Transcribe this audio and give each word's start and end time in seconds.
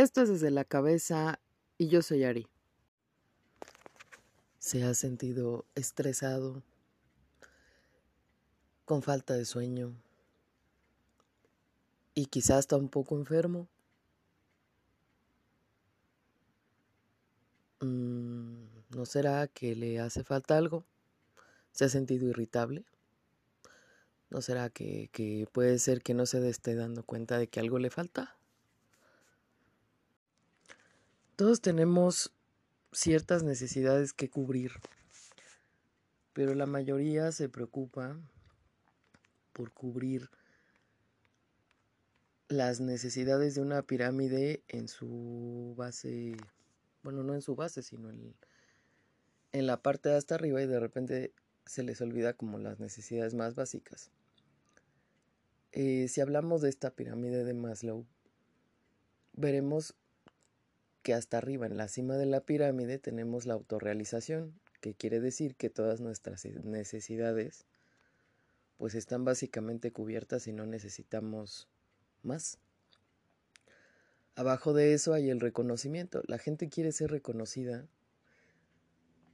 Esto 0.00 0.22
es 0.22 0.30
desde 0.30 0.50
la 0.50 0.64
cabeza 0.64 1.40
y 1.76 1.88
yo 1.88 2.00
soy 2.00 2.24
Ari. 2.24 2.46
¿Se 4.58 4.82
ha 4.82 4.94
sentido 4.94 5.66
estresado, 5.74 6.62
con 8.86 9.02
falta 9.02 9.34
de 9.34 9.44
sueño 9.44 9.92
y 12.14 12.24
quizás 12.24 12.60
está 12.60 12.78
un 12.78 12.88
poco 12.88 13.14
enfermo? 13.14 13.68
Mm, 17.80 18.64
¿No 18.96 19.04
será 19.04 19.48
que 19.48 19.76
le 19.76 20.00
hace 20.00 20.24
falta 20.24 20.56
algo? 20.56 20.86
¿Se 21.72 21.84
ha 21.84 21.90
sentido 21.90 22.26
irritable? 22.26 22.86
¿No 24.30 24.40
será 24.40 24.70
que, 24.70 25.10
que 25.12 25.46
puede 25.52 25.78
ser 25.78 26.00
que 26.00 26.14
no 26.14 26.24
se 26.24 26.48
esté 26.48 26.74
dando 26.74 27.02
cuenta 27.02 27.36
de 27.36 27.48
que 27.48 27.60
algo 27.60 27.78
le 27.78 27.90
falta? 27.90 28.39
Todos 31.40 31.62
tenemos 31.62 32.34
ciertas 32.92 33.42
necesidades 33.42 34.12
que 34.12 34.28
cubrir, 34.28 34.72
pero 36.34 36.54
la 36.54 36.66
mayoría 36.66 37.32
se 37.32 37.48
preocupa 37.48 38.20
por 39.54 39.72
cubrir 39.72 40.28
las 42.48 42.80
necesidades 42.80 43.54
de 43.54 43.62
una 43.62 43.80
pirámide 43.80 44.62
en 44.68 44.86
su 44.86 45.72
base, 45.78 46.36
bueno, 47.02 47.22
no 47.22 47.32
en 47.32 47.40
su 47.40 47.54
base, 47.56 47.82
sino 47.82 48.10
en, 48.10 49.66
la 49.66 49.80
parte 49.80 50.10
de 50.10 50.16
hasta 50.16 50.34
arriba 50.34 50.60
y 50.60 50.66
de 50.66 50.78
repente 50.78 51.32
se 51.64 51.82
les 51.82 52.02
olvida 52.02 52.34
como 52.34 52.58
las 52.58 52.80
necesidades 52.80 53.32
más 53.32 53.54
básicas. 53.54 54.10
Eh, 55.72 56.06
si 56.08 56.20
hablamos 56.20 56.60
de 56.60 56.68
esta 56.68 56.90
pirámide 56.90 57.44
de 57.44 57.54
Maslow, 57.54 58.04
veremos 59.32 59.94
que 61.02 61.14
hasta 61.14 61.38
arriba, 61.38 61.66
en 61.66 61.76
la 61.76 61.88
cima 61.88 62.16
de 62.16 62.26
la 62.26 62.40
pirámide, 62.40 62.98
tenemos 62.98 63.46
la 63.46 63.54
autorrealización, 63.54 64.54
que 64.80 64.94
quiere 64.94 65.20
decir 65.20 65.56
que 65.56 65.70
todas 65.70 66.00
nuestras 66.00 66.44
necesidades 66.44 67.66
pues 68.78 68.94
están 68.94 69.26
básicamente 69.26 69.92
cubiertas 69.92 70.46
y 70.46 70.52
no 70.52 70.64
necesitamos 70.64 71.68
más. 72.22 72.58
Abajo 74.36 74.72
de 74.72 74.94
eso 74.94 75.12
hay 75.12 75.28
el 75.28 75.38
reconocimiento. 75.38 76.22
La 76.26 76.38
gente 76.38 76.70
quiere 76.70 76.92
ser 76.92 77.10
reconocida, 77.10 77.86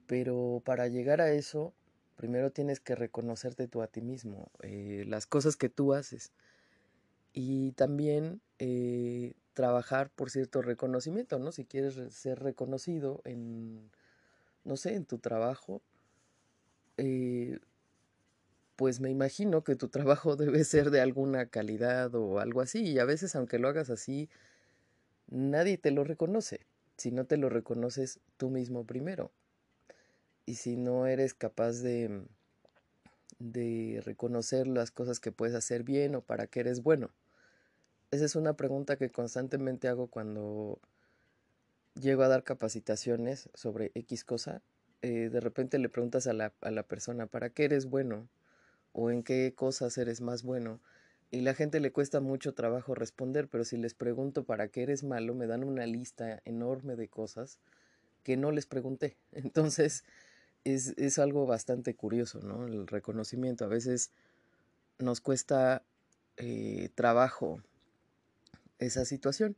pero 0.09 0.63
para 0.65 0.89
llegar 0.89 1.21
a 1.21 1.31
eso, 1.31 1.73
primero 2.17 2.51
tienes 2.51 2.81
que 2.81 2.97
reconocerte 2.97 3.69
tú 3.69 3.83
a 3.83 3.87
ti 3.87 4.01
mismo, 4.01 4.51
eh, 4.63 5.05
las 5.07 5.27
cosas 5.27 5.57
que 5.57 5.69
tú 5.69 5.95
haces. 5.95 6.33
Y 7.33 7.71
también 7.73 8.41
eh, 8.59 9.35
trabajar 9.57 10.11
por 10.11 10.31
cierto 10.31 10.61
reconocimiento, 10.61 11.39
¿no? 11.39 11.51
Si 11.51 11.65
quieres 11.65 11.95
ser 12.15 12.41
reconocido 12.41 13.23
en, 13.25 13.91
no 14.65 14.77
sé, 14.77 14.95
en 14.95 15.07
tu 15.07 15.19
trabajo, 15.19 15.81
eh, 16.99 17.59
pues 18.77 19.01
me 19.01 19.11
imagino 19.11 19.65
que 19.65 19.75
tu 19.75 19.89
trabajo 19.89 20.37
debe 20.37 20.63
ser 20.63 20.91
de 20.91 21.01
alguna 21.01 21.47
calidad 21.47 22.15
o 22.15 22.39
algo 22.39 22.61
así. 22.61 22.83
Y 22.83 22.99
a 22.99 23.07
veces, 23.07 23.35
aunque 23.35 23.59
lo 23.59 23.69
hagas 23.69 23.89
así, 23.89 24.29
nadie 25.29 25.79
te 25.79 25.91
lo 25.91 26.05
reconoce. 26.05 26.61
Si 26.99 27.11
no 27.11 27.25
te 27.25 27.39
lo 27.39 27.49
reconoces 27.49 28.21
tú 28.37 28.51
mismo 28.51 28.85
primero. 28.85 29.33
Y 30.45 30.57
si 30.57 30.77
no 30.77 31.07
eres 31.07 31.33
capaz 31.33 31.81
de, 31.81 32.27
de 33.39 34.03
reconocer 34.05 34.67
las 34.67 34.91
cosas 34.91 35.19
que 35.19 35.33
puedes 35.33 35.55
hacer 35.55 35.83
bien 35.83 36.15
o 36.15 36.21
para 36.21 36.47
qué 36.47 36.61
eres 36.61 36.83
bueno. 36.83 37.11
Esa 38.11 38.25
es 38.25 38.37
una 38.37 38.55
pregunta 38.55 38.97
que 38.97 39.11
constantemente 39.11 39.89
hago 39.89 40.07
cuando 40.07 40.81
llego 41.95 42.23
a 42.23 42.29
dar 42.29 42.45
capacitaciones 42.45 43.51
sobre 43.55 43.91
X 43.95 44.25
cosa. 44.25 44.63
Eh, 45.03 45.29
de 45.31 45.41
repente 45.41 45.79
le 45.79 45.89
preguntas 45.89 46.27
a 46.27 46.33
la, 46.33 46.53
a 46.61 46.71
la 46.71 46.85
persona, 46.85 47.27
¿para 47.27 47.51
qué 47.51 47.65
eres 47.65 47.87
bueno? 47.87 48.29
¿O 48.93 49.11
en 49.11 49.23
qué 49.23 49.55
cosas 49.55 49.99
eres 49.99 50.21
más 50.21 50.43
bueno? 50.43 50.81
Y 51.31 51.41
la 51.41 51.55
gente 51.55 51.81
le 51.81 51.93
cuesta 51.93 52.21
mucho 52.21 52.55
trabajo 52.55 52.95
responder, 52.95 53.49
pero 53.49 53.65
si 53.65 53.77
les 53.77 53.95
pregunto 53.95 54.45
para 54.45 54.69
qué 54.69 54.85
eres 54.85 55.03
malo, 55.03 55.35
me 55.35 55.47
dan 55.47 55.65
una 55.65 55.85
lista 55.87 56.41
enorme 56.45 56.95
de 56.97 57.09
cosas 57.09 57.59
que 58.23 58.37
no 58.37 58.53
les 58.53 58.67
pregunté. 58.67 59.17
Entonces, 59.33 60.05
es, 60.65 60.95
es 60.97 61.19
algo 61.19 61.47
bastante 61.47 61.95
curioso, 61.95 62.41
¿no? 62.41 62.67
El 62.67 62.87
reconocimiento. 62.87 63.65
A 63.65 63.69
veces 63.69 64.13
nos 64.99 65.21
cuesta 65.21 65.83
eh, 66.37 66.91
trabajo 66.95 67.63
esa 68.79 69.05
situación. 69.05 69.57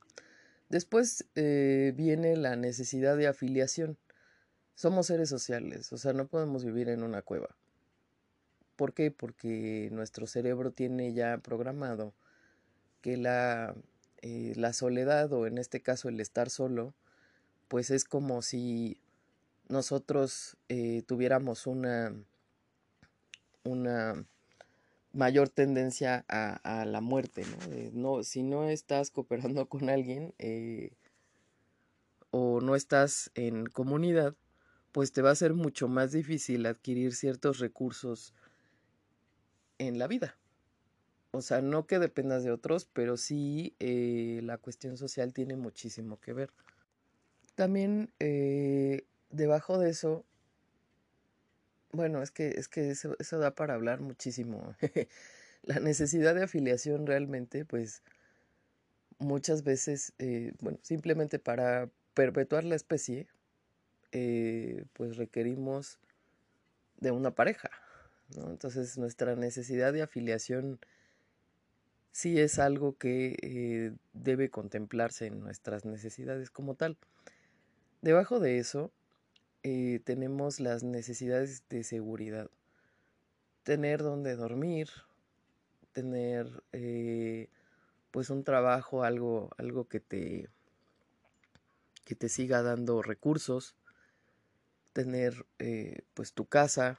Después 0.69 1.27
eh, 1.35 1.93
viene 1.97 2.37
la 2.37 2.57
necesidad 2.57 3.17
de 3.17 3.27
afiliación. 3.27 3.99
Somos 4.75 5.07
seres 5.07 5.29
sociales, 5.29 5.93
o 5.93 5.99
sea, 5.99 6.13
no 6.13 6.29
podemos 6.29 6.65
vivir 6.65 6.89
en 6.89 7.03
una 7.03 7.23
cueva. 7.23 7.57
¿Por 8.77 8.95
qué? 8.95 9.11
Porque 9.11 9.89
nuestro 9.91 10.27
cerebro 10.27 10.71
tiene 10.71 11.13
ya 11.13 11.39
programado 11.39 12.15
que 13.01 13.17
la, 13.17 13.75
eh, 14.23 14.53
la 14.57 14.73
soledad, 14.73 15.33
o 15.33 15.47
en 15.47 15.59
este 15.59 15.81
caso 15.81 16.09
el 16.09 16.21
estar 16.21 16.49
solo, 16.49 16.95
pues 17.67 17.91
es 17.91 18.05
como 18.05 18.43
si 18.43 19.01
nosotros 19.69 20.57
eh, 20.69 21.03
tuviéramos 21.07 21.67
una, 21.67 22.15
una 23.65 24.25
mayor 25.13 25.49
tendencia 25.49 26.25
a, 26.29 26.85
la 26.85 27.01
muerte, 27.01 27.45
¿no? 27.93 28.17
¿no? 28.17 28.23
Si 28.23 28.43
no 28.43 28.69
estás 28.69 29.11
cooperando 29.11 29.69
con 29.69 29.89
alguien 29.91 30.35
eh, 30.39 30.93
o 32.31 32.61
no 32.61 32.77
estás 32.77 33.31
en 33.35 33.67
comunidad, 33.67 34.37
pues 34.93 35.13
te 35.13 35.23
va 35.23 35.31
a 35.31 35.37
ser 35.37 35.55
mucho 35.55 35.89
más 35.89 36.13
difícil 36.13 36.67
adquirir 36.67 37.15
ciertos 37.15 37.59
recursos 37.59 38.35
en 39.79 39.99
la 39.99 40.07
vida. 40.07 40.37
O 41.31 41.43
sea, 41.43 41.61
no 41.61 41.87
que 41.87 41.99
dependas 41.99 42.43
de 42.43 42.51
otros, 42.51 42.87
pero 42.87 43.17
sí 43.17 43.75
eh, 43.81 44.41
la 44.43 44.59
cuestión 44.59 44.97
social 44.97 45.33
tiene 45.33 45.57
muchísimo 45.57 46.19
que 46.21 46.33
ver. 46.33 46.51
También 47.55 48.13
eh, 48.19 49.05
debajo 49.31 49.79
de 49.79 49.91
eso 49.91 50.25
bueno, 51.93 52.23
es 52.23 52.31
que, 52.31 52.49
es 52.51 52.69
que 52.69 52.91
eso, 52.91 53.17
eso 53.19 53.39
da 53.39 53.55
para 53.55 53.75
hablar 53.75 54.01
muchísimo. 54.01 54.75
la 55.63 55.81
necesidad 55.81 56.35
de 56.35 56.45
afiliación 56.45 57.07
realmente, 57.07 57.65
pues 57.65 58.03
muchas 59.19 59.65
veces, 59.65 60.13
eh, 60.19 60.53
bueno, 60.61 60.79
simplemente 60.83 61.39
para 61.39 61.91
perpetuar 62.15 62.65
la 62.65 62.77
especie, 62.77 63.29
eh, 64.13 64.85
pues 64.93 65.17
requerimos 65.17 65.99
de 66.99 67.11
una 67.11 67.33
pareja. 67.35 67.71
Entonces 68.37 68.99
nuestra 68.99 69.37
necesidad 69.37 69.93
de 69.93 70.03
afiliación 70.03 70.79
sí 72.13 72.39
es 72.41 72.59
algo 72.59 72.97
que 72.97 73.37
eh, 73.43 73.93
debe 74.13 74.51
contemplarse 74.51 75.27
en 75.27 75.41
nuestras 75.41 75.85
necesidades 75.85 76.51
como 76.51 76.75
tal. 76.75 76.97
Debajo 78.03 78.41
de 78.41 78.59
eso 78.59 78.93
eh, 79.63 80.01
tenemos 80.05 80.61
las 80.61 80.83
necesidades 80.83 81.65
de 81.69 81.85
seguridad. 81.85 82.51
Tener 83.65 84.03
donde 84.03 84.37
dormir, 84.37 84.89
tener 85.93 86.63
eh, 86.73 87.49
pues 88.11 88.31
un 88.31 88.45
trabajo, 88.45 89.03
algo, 89.05 89.51
algo 89.59 89.89
que 89.89 90.01
te 90.01 90.49
que 92.05 92.15
te 92.15 92.31
siga 92.31 92.63
dando 92.63 93.03
recursos, 93.03 93.77
tener 94.95 95.45
eh, 95.59 96.01
pues 96.15 96.33
tu 96.33 96.47
casa. 96.47 96.99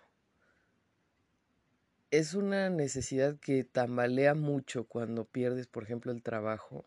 Es 2.12 2.36
una 2.36 2.70
necesidad 2.70 3.40
que 3.40 3.64
tambalea 3.64 4.36
mucho 4.36 4.84
cuando 4.84 5.26
pierdes, 5.26 5.66
por 5.66 5.82
ejemplo, 5.82 6.12
el 6.12 6.22
trabajo 6.22 6.86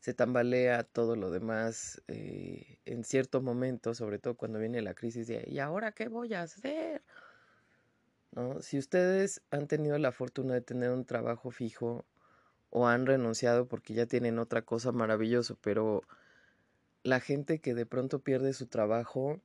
se 0.00 0.14
tambalea 0.14 0.82
todo 0.82 1.14
lo 1.14 1.30
demás 1.30 2.02
eh, 2.08 2.78
en 2.86 3.04
cierto 3.04 3.42
momento, 3.42 3.94
sobre 3.94 4.18
todo 4.18 4.34
cuando 4.34 4.58
viene 4.58 4.80
la 4.80 4.94
crisis 4.94 5.30
¿y 5.30 5.58
ahora 5.58 5.92
qué 5.92 6.08
voy 6.08 6.32
a 6.34 6.42
hacer? 6.42 7.02
¿No? 8.32 8.62
Si 8.62 8.78
ustedes 8.78 9.42
han 9.50 9.66
tenido 9.66 9.98
la 9.98 10.12
fortuna 10.12 10.54
de 10.54 10.62
tener 10.62 10.90
un 10.90 11.04
trabajo 11.04 11.50
fijo 11.50 12.06
o 12.70 12.86
han 12.86 13.04
renunciado 13.06 13.66
porque 13.68 13.92
ya 13.92 14.06
tienen 14.06 14.38
otra 14.38 14.62
cosa 14.62 14.90
maravilloso, 14.90 15.58
pero 15.60 16.02
la 17.02 17.20
gente 17.20 17.60
que 17.60 17.74
de 17.74 17.84
pronto 17.84 18.20
pierde 18.20 18.54
su 18.54 18.66
trabajo, 18.66 19.40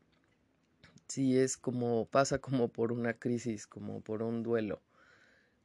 sí 1.07 1.37
es 1.37 1.57
como 1.57 2.05
pasa 2.05 2.39
como 2.39 2.69
por 2.69 2.93
una 2.93 3.13
crisis, 3.13 3.67
como 3.67 3.99
por 4.01 4.23
un 4.23 4.41
duelo. 4.43 4.81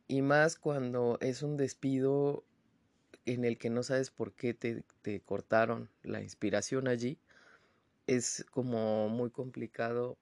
Y 0.08 0.22
más 0.22 0.56
cuando 0.56 1.18
es 1.20 1.42
un 1.42 1.56
despido 1.56 2.42
en 3.34 3.44
el 3.44 3.58
que 3.58 3.70
no 3.70 3.82
sabes 3.82 4.10
por 4.10 4.32
qué 4.32 4.54
te, 4.54 4.84
te 5.02 5.20
cortaron 5.20 5.90
la 6.02 6.20
inspiración 6.22 6.88
allí, 6.88 7.18
es 8.06 8.44
como 8.50 9.08
muy 9.08 9.30
complicado 9.30 10.16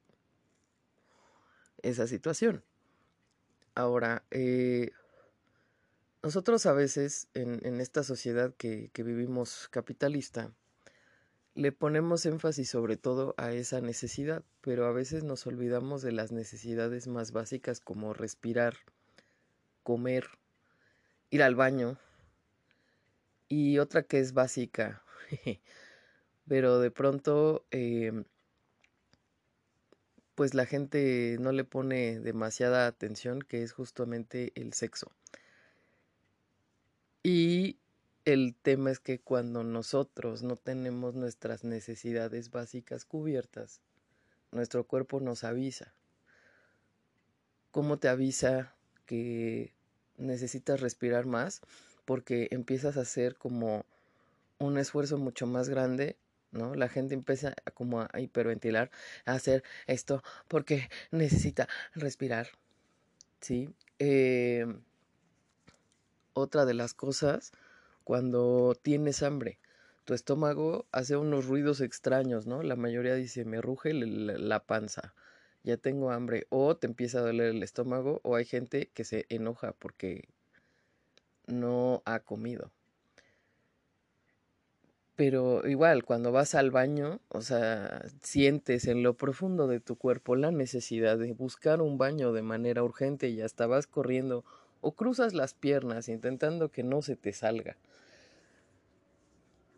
esa 1.83 2.07
situación. 2.07 2.63
Ahora, 3.75 4.25
eh, 4.31 4.91
nosotros 6.23 6.67
a 6.67 6.73
veces 6.73 7.29
en, 7.35 7.65
en 7.65 7.81
esta 7.81 8.03
sociedad 8.03 8.53
que, 8.57 8.91
que, 8.93 9.03
vivimos 9.03 9.69
capitalista, 9.71 10.53
le 11.55 11.73
ponemos 11.73 12.27
énfasis 12.27 12.69
sobre 12.69 12.97
todo 12.97 13.35
a 13.37 13.53
esa 13.53 13.81
necesidad, 13.81 14.43
pero 14.61 14.87
a 14.87 14.93
veces 14.93 15.25
nos 15.25 15.47
olvidamos 15.47 16.03
de 16.03 16.13
las 16.13 16.33
necesidades 16.33 17.07
más 17.07 17.33
básicas 17.33 17.81
como 17.81 18.15
respirar, 18.15 18.77
comer, 19.83 20.27
ir 21.31 21.43
al 21.43 21.55
baño 21.55 21.99
y 23.49 23.79
otra 23.79 24.03
que 24.03 24.21
es 24.21 24.33
básica, 24.33 25.03
pero 26.49 26.81
de 26.81 26.91
pronto 26.91 27.67
em, 27.71 28.25
pues 30.35 30.55
la 30.55 30.67
gente 30.67 31.37
no 31.41 31.53
le 31.53 31.65
pone 31.65 32.21
demasiada 32.21 32.87
atención 32.87 33.41
que 33.43 33.62
es 33.62 33.73
justamente 33.73 34.53
el 34.55 34.73
sexo. 34.73 35.11
Y 37.25 37.79
el 38.25 38.55
tema 38.55 38.91
es 38.91 39.00
que 39.00 39.19
cuando 39.19 39.65
nosotros 39.65 40.43
no 40.43 40.56
tenemos 40.56 41.15
nuestras 41.15 41.65
necesidades 41.65 42.50
básicas 42.50 43.05
cubiertas, 43.05 43.81
nuestro 44.53 44.85
cuerpo 44.85 45.19
nos 45.19 45.45
avisa. 45.45 45.93
¿Cómo 47.71 47.99
te 47.99 48.09
avisa 48.09 48.75
que 49.06 49.73
necesitas 50.17 50.81
respirar 50.81 51.27
más? 51.27 51.62
Porque 52.09 52.49
empiezas 52.53 52.97
a 52.97 53.03
hacer 53.03 53.37
como 53.37 53.85
un 54.59 54.79
esfuerzo 54.79 55.19
mucho 55.19 55.47
más 55.47 55.69
grande, 55.69 56.17
¿no? 56.53 56.75
La 56.75 56.89
gente 56.89 57.13
empieza 57.13 57.55
como 57.75 58.01
a 58.01 58.09
hiperventilar, 58.19 58.91
a 59.27 59.33
hacer 59.35 59.63
esto 59.87 60.23
porque 60.49 60.89
necesita 61.11 61.69
respirar, 61.95 62.49
¿sí? 63.43 63.69
Eh, 63.99 64.65
otra 66.33 66.65
de 66.65 66.73
las 66.73 66.95
cosas 66.95 67.53
cuando 68.05 68.75
tienes 68.81 69.23
hambre. 69.23 69.59
Tu 70.07 70.15
estómago 70.15 70.87
hace 70.93 71.15
unos 71.15 71.45
ruidos 71.45 71.83
extraños, 71.83 72.47
¿no? 72.47 72.63
La 72.63 72.77
mayoría 72.77 73.17
dice, 73.17 73.45
me 73.45 73.61
ruge 73.61 73.93
la 73.93 74.65
panza, 74.65 75.13
ya 75.63 75.77
tengo 75.77 76.11
hambre, 76.11 76.47
o 76.49 76.75
te 76.75 76.87
empieza 76.87 77.19
a 77.19 77.27
doler 77.27 77.49
el 77.49 77.63
estómago, 77.63 78.23
o 78.25 78.35
hay 78.35 78.47
gente 78.47 78.89
que 78.95 79.05
se 79.05 79.27
enoja 79.29 79.73
porque 79.73 80.31
no 81.49 82.03
ha 82.05 82.21
comido. 82.21 82.71
Pero 85.17 85.67
igual, 85.67 86.05
cuando 86.05 86.31
vas 86.31 86.55
al 86.55 86.71
baño, 86.71 87.21
o 87.29 87.41
sea, 87.41 88.05
sientes 88.23 88.87
en 88.87 89.03
lo 89.03 89.15
profundo 89.15 89.67
de 89.67 89.81
tu 89.81 89.97
cuerpo 89.97 90.37
la 90.37 90.53
necesidad 90.53 91.19
de 91.19 91.33
buscar 91.33 91.83
un 91.83 91.99
baño 91.99 92.33
de 92.33 92.43
manera 92.43 92.85
urgente 92.85 93.29
y 93.29 93.41
hasta 93.41 93.67
vas 93.67 93.89
corriendo 93.89 94.45
o 94.81 94.93
cruzas 94.93 95.35
las 95.35 95.55
piernas 95.55 96.09
intentando 96.09 96.71
que 96.71 96.85
no 96.85 97.03
se 97.03 97.17
te 97.17 97.33
salga 97.33 97.77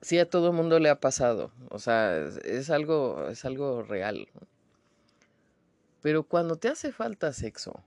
sí 0.02 0.18
a 0.18 0.28
todo 0.28 0.52
mundo 0.52 0.78
le 0.78 0.88
ha 0.88 1.00
pasado, 1.00 1.52
o 1.70 1.78
sea, 1.78 2.16
es, 2.44 2.70
algo, 2.70 3.28
es 3.28 3.44
algo 3.44 3.82
real. 3.82 4.28
Pero 6.02 6.22
cuando 6.22 6.56
te 6.56 6.68
hace 6.68 6.92
falta 6.92 7.32
sexo, 7.32 7.82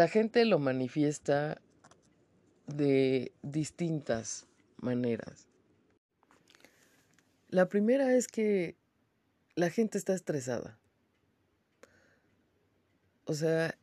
la 0.00 0.08
gente 0.08 0.46
lo 0.46 0.58
manifiesta 0.58 1.60
de 2.66 3.32
distintas 3.42 4.46
maneras. 4.78 5.46
La 7.50 7.68
primera 7.68 8.14
es 8.14 8.26
que 8.26 8.76
la 9.56 9.68
gente 9.68 9.98
está 9.98 10.14
estresada. 10.14 10.78
O 13.26 13.34
sea, 13.34 13.76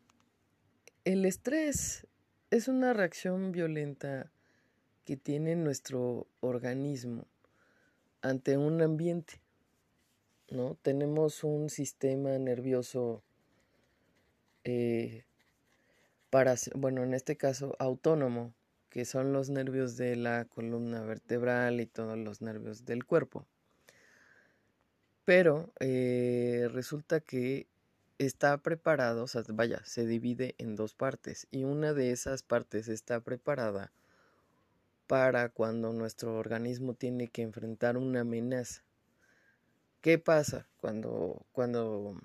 el 1.06 1.24
estrés 1.26 2.08
es 2.50 2.68
una 2.68 2.94
reacción 2.94 3.52
violenta 3.52 4.32
que 5.06 5.18
tiene 5.18 5.56
nuestro 5.56 6.26
organismo 6.40 7.28
ante 8.24 8.58
un 8.58 8.82
ambiente. 8.82 9.40
¿no? 10.50 10.80
Tenemos 10.82 11.44
un 11.44 11.70
sistema 11.70 12.40
nervioso 12.40 13.22
eh, 14.64 15.24
bueno, 16.76 17.04
en 17.04 17.14
este 17.14 17.38
caso 17.38 17.76
autónomo, 17.80 18.54
que 18.90 19.06
son 19.06 19.34
los 19.34 19.50
nervios 19.50 19.98
de 19.98 20.16
la 20.16 20.46
columna 20.46 21.02
vertebral 21.02 21.80
y 21.82 21.86
todos 21.86 22.18
los 22.18 22.42
nervios 22.42 22.86
del 22.86 23.06
cuerpo. 23.06 23.46
Pero 25.26 25.72
eh, 25.80 26.70
resulta 26.72 27.20
que 27.20 27.68
está 28.18 28.58
preparado, 28.58 29.24
o 29.24 29.28
sea, 29.28 29.44
vaya, 29.50 29.82
se 29.86 30.06
divide 30.06 30.56
en 30.58 30.76
dos 30.76 30.94
partes 30.94 31.48
y 31.52 31.64
una 31.64 31.94
de 31.94 32.12
esas 32.12 32.44
partes 32.44 32.88
está 32.88 33.20
preparada 33.20 33.92
para 35.08 35.50
cuando 35.50 35.94
nuestro 35.94 36.38
organismo 36.38 36.94
tiene 36.94 37.28
que 37.28 37.42
enfrentar 37.42 37.98
una 37.98 38.22
amenaza. 38.22 38.84
¿Qué 40.02 40.18
pasa 40.18 40.68
cuando, 40.80 41.46
cuando 41.52 42.20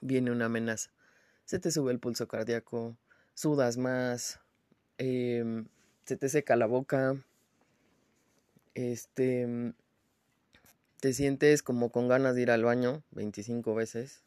viene 0.00 0.30
una 0.30 0.46
amenaza? 0.46 0.90
Se 1.44 1.58
te 1.58 1.70
sube 1.70 1.92
el 1.92 1.98
pulso 1.98 2.26
cardíaco, 2.26 2.96
sudas 3.34 3.76
más, 3.76 4.40
em, 4.98 5.66
se 6.04 6.16
te 6.16 6.28
seca 6.28 6.56
la 6.56 6.66
boca, 6.66 7.16
este, 8.74 9.74
te 11.00 11.12
sientes 11.12 11.62
como 11.62 11.90
con 11.90 12.08
ganas 12.08 12.34
de 12.34 12.42
ir 12.42 12.50
al 12.50 12.64
baño 12.64 13.02
25 13.12 13.74
veces. 13.74 14.22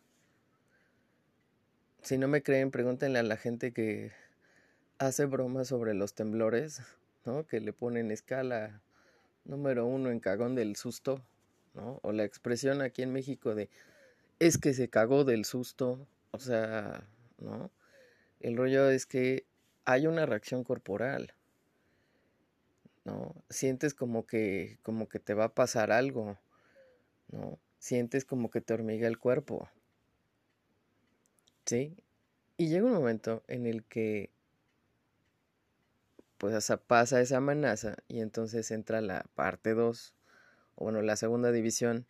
Si 2.03 2.17
no 2.17 2.27
me 2.27 2.43
creen, 2.43 2.71
pregúntenle 2.71 3.19
a 3.19 3.23
la 3.23 3.37
gente 3.37 3.73
que 3.73 4.11
hace 4.99 5.25
bromas 5.25 5.67
sobre 5.67 5.93
los 5.93 6.13
temblores 6.13 6.81
que 7.49 7.59
le 7.59 7.73
ponen 7.73 8.11
escala 8.11 8.81
número 9.43 9.85
uno 9.85 10.09
en 10.11 10.19
cagón 10.19 10.55
del 10.55 10.77
susto, 10.77 11.21
¿no? 11.73 11.99
O 12.01 12.13
la 12.13 12.23
expresión 12.23 12.81
aquí 12.81 13.01
en 13.01 13.11
México 13.11 13.53
de 13.53 13.69
es 14.39 14.57
que 14.57 14.73
se 14.73 14.87
cagó 14.87 15.25
del 15.25 15.43
susto, 15.43 16.07
o 16.31 16.39
sea, 16.39 17.03
¿no? 17.39 17.69
El 18.39 18.57
rollo 18.57 18.89
es 18.89 19.05
que 19.05 19.45
hay 19.85 20.07
una 20.07 20.25
reacción 20.25 20.63
corporal, 20.63 21.33
¿no? 23.05 23.35
Sientes 23.49 23.93
como 23.93 24.25
que, 24.25 24.77
como 24.83 25.07
que 25.07 25.19
te 25.19 25.33
va 25.33 25.45
a 25.45 25.53
pasar 25.53 25.91
algo, 25.91 26.37
¿no? 27.29 27.59
Sientes 27.79 28.25
como 28.25 28.49
que 28.49 28.61
te 28.61 28.73
hormiga 28.73 29.07
el 29.07 29.17
cuerpo, 29.17 29.69
¿sí? 31.65 31.95
Y 32.57 32.69
llega 32.69 32.85
un 32.85 32.93
momento 32.93 33.43
en 33.47 33.65
el 33.65 33.83
que 33.85 34.31
pues 36.37 36.71
pasa 36.85 37.21
esa 37.21 37.37
amenaza 37.37 37.95
y 38.07 38.21
entonces 38.21 38.69
entra 38.71 39.01
la 39.01 39.25
parte 39.35 39.73
2, 39.73 40.13
o 40.75 40.85
bueno, 40.85 41.01
la 41.01 41.15
segunda 41.15 41.51
división 41.51 42.05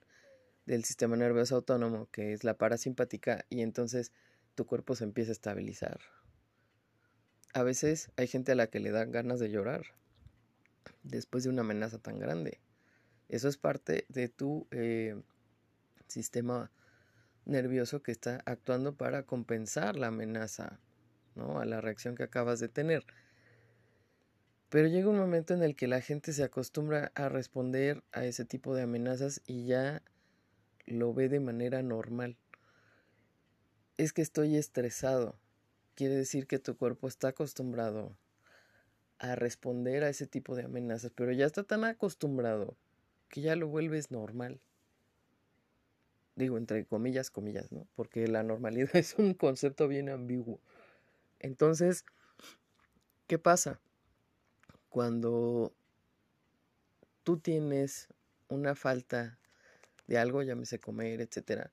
del 0.66 0.84
sistema 0.84 1.16
nervioso 1.16 1.56
autónomo, 1.56 2.10
que 2.12 2.34
es 2.34 2.44
la 2.44 2.58
parasimpática, 2.58 3.46
y 3.50 3.62
entonces 3.62 4.12
tu 4.56 4.66
cuerpo 4.66 4.96
se 4.96 5.06
empieza 5.06 5.32
a 5.32 5.34
estabilizar. 5.34 6.00
A 7.58 7.64
veces 7.64 8.12
hay 8.18 8.28
gente 8.28 8.52
a 8.52 8.56
la 8.56 8.68
que 8.68 8.80
le 8.80 8.92
dan 8.92 9.12
ganas 9.12 9.40
de 9.40 9.50
llorar 9.50 9.82
después 11.02 11.44
de 11.44 11.50
una 11.50 11.62
amenaza 11.62 11.98
tan 11.98 12.20
grande. 12.20 12.60
Eso 13.30 13.48
es 13.48 13.58
parte 13.58 14.06
de 14.10 14.30
tu 14.30 14.68
eh, 14.70 15.20
sistema 16.06 16.70
nervioso 17.46 18.04
que 18.04 18.12
está 18.12 18.44
actuando 18.46 18.96
para 18.96 19.24
compensar 19.24 19.96
la 19.96 20.10
amenaza, 20.10 20.80
¿no? 21.34 21.60
A 21.60 21.66
la 21.66 21.82
reacción 21.82 22.14
que 22.14 22.22
acabas 22.22 22.60
de 22.60 22.70
tener. 22.70 23.08
Pero 24.70 24.88
llega 24.88 25.10
un 25.10 25.18
momento 25.18 25.56
en 25.56 25.64
el 25.64 25.76
que 25.76 25.88
la 25.88 26.02
gente 26.02 26.34
se 26.34 26.44
acostumbra 26.44 27.12
a 27.16 27.28
responder 27.28 28.04
a 28.12 28.24
ese 28.24 28.46
tipo 28.46 28.76
de 28.76 28.84
amenazas 28.84 29.42
y 29.48 29.66
ya 29.66 30.04
lo 30.86 31.12
ve 31.12 31.28
de 31.28 31.40
manera 31.40 31.82
normal. 31.82 32.38
Es 33.98 34.14
que 34.14 34.22
estoy 34.22 34.58
estresado. 34.58 35.40
Quiere 35.98 36.16
decir 36.16 36.48
que 36.48 36.60
tu 36.60 36.78
cuerpo 36.78 37.10
está 37.10 37.28
acostumbrado 37.28 38.18
a 39.20 39.36
responder 39.36 40.06
a 40.06 40.10
ese 40.10 40.28
tipo 40.28 40.56
de 40.56 40.64
amenazas, 40.64 41.12
pero 41.14 41.34
ya 41.34 41.46
está 41.46 41.64
tan 41.64 41.84
acostumbrado 41.84 42.78
que 43.28 43.42
ya 43.42 43.58
lo 43.58 43.68
vuelves 43.68 44.12
normal. 44.12 44.62
Digo, 46.38 46.58
entre 46.58 46.86
comillas, 46.86 47.30
comillas, 47.30 47.74
¿no? 47.74 47.86
Porque 47.96 48.26
la 48.30 48.44
normalidad 48.44 48.92
es 48.96 49.16
un 49.16 49.34
concepto 49.34 49.90
bien 49.90 50.08
ambiguo. 50.08 50.62
Entonces, 51.40 52.06
¿qué 53.28 53.38
pasa? 53.38 53.82
cuando 54.98 55.76
tú 57.24 57.38
tienes 57.38 58.08
una 58.48 58.74
falta 58.74 59.38
de 60.08 60.18
algo, 60.18 60.42
llámese 60.42 60.80
comer, 60.80 61.22
etcétera, 61.22 61.72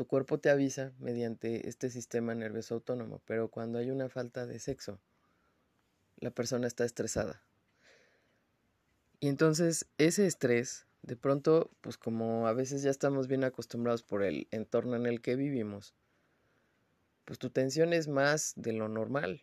tu 0.00 0.06
cuerpo 0.06 0.38
te 0.40 0.48
avisa 0.48 0.94
mediante 0.98 1.68
este 1.68 1.90
sistema 1.90 2.34
nervioso 2.34 2.72
autónomo, 2.76 3.20
pero 3.26 3.50
cuando 3.50 3.78
hay 3.78 3.90
una 3.90 4.08
falta 4.08 4.46
de 4.46 4.58
sexo, 4.58 4.98
la 6.20 6.30
persona 6.30 6.66
está 6.66 6.86
estresada. 6.86 7.42
Y 9.20 9.28
entonces 9.28 9.84
ese 9.98 10.26
estrés, 10.26 10.86
de 11.02 11.16
pronto, 11.16 11.70
pues 11.82 11.98
como 11.98 12.46
a 12.46 12.54
veces 12.54 12.82
ya 12.82 12.88
estamos 12.88 13.28
bien 13.28 13.44
acostumbrados 13.44 14.02
por 14.02 14.22
el 14.22 14.48
entorno 14.52 14.96
en 14.96 15.04
el 15.04 15.20
que 15.20 15.36
vivimos, 15.36 15.92
pues 17.26 17.38
tu 17.38 17.50
tensión 17.50 17.92
es 17.92 18.08
más 18.08 18.54
de 18.56 18.72
lo 18.72 18.88
normal. 18.88 19.42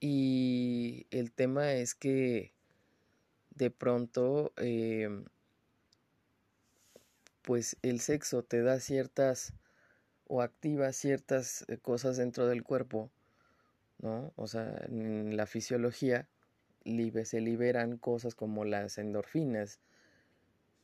Y 0.00 1.06
el 1.12 1.30
tema 1.30 1.74
es 1.74 1.94
que 1.94 2.52
de 3.50 3.70
pronto, 3.70 4.52
em, 4.56 5.26
pues 7.44 7.76
el 7.82 8.00
sexo 8.00 8.42
te 8.42 8.62
da 8.62 8.80
ciertas 8.80 9.52
o 10.26 10.42
activa 10.42 10.92
ciertas 10.92 11.64
eh, 11.68 11.78
cosas 11.78 12.16
dentro 12.16 12.46
del 12.46 12.64
cuerpo, 12.64 13.10
¿no? 13.98 14.32
O 14.36 14.46
sea, 14.46 14.74
en 14.88 15.36
la 15.36 15.46
fisiología 15.46 16.28
se 17.24 17.40
liberan 17.40 17.96
cosas 17.98 18.34
como 18.34 18.64
las 18.64 18.98
endorfinas 18.98 19.80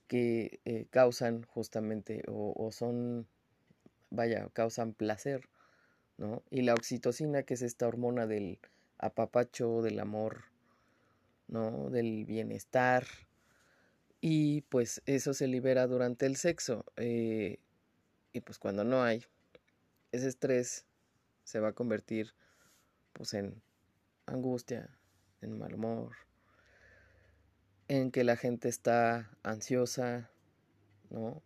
que 0.06 0.60
eh, 0.64 0.86
causan 0.90 1.42
justamente 1.44 2.22
o, 2.26 2.70
son, 2.72 3.26
vaya, 4.10 4.48
causan 4.52 4.92
placer, 4.92 5.48
¿no? 6.16 6.42
Y 6.50 6.62
la 6.62 6.74
oxitocina, 6.74 7.42
que 7.44 7.54
es 7.54 7.62
esta 7.62 7.86
hormona 7.86 8.26
del 8.26 8.58
apapacho, 8.98 9.82
del 9.82 10.00
amor, 10.00 10.44
¿no? 11.48 11.90
Del 11.90 12.24
bienestar. 12.24 13.06
Y 14.20 14.62
pues 14.62 15.02
eso 15.06 15.34
se 15.34 15.46
libera 15.46 15.86
durante 15.86 16.26
el 16.26 16.36
sexo. 16.36 16.84
Eh, 16.96 17.58
y 18.32 18.40
pues 18.40 18.58
cuando 18.58 18.84
no 18.84 19.02
hay, 19.02 19.24
ese 20.12 20.28
estrés 20.28 20.84
se 21.44 21.60
va 21.60 21.68
a 21.68 21.72
convertir 21.72 22.34
pues 23.12 23.34
en 23.34 23.62
angustia, 24.26 24.90
en 25.40 25.58
mal 25.58 25.74
humor, 25.74 26.12
en 27.88 28.10
que 28.10 28.24
la 28.24 28.36
gente 28.36 28.68
está 28.68 29.30
ansiosa, 29.42 30.30
¿no? 31.08 31.42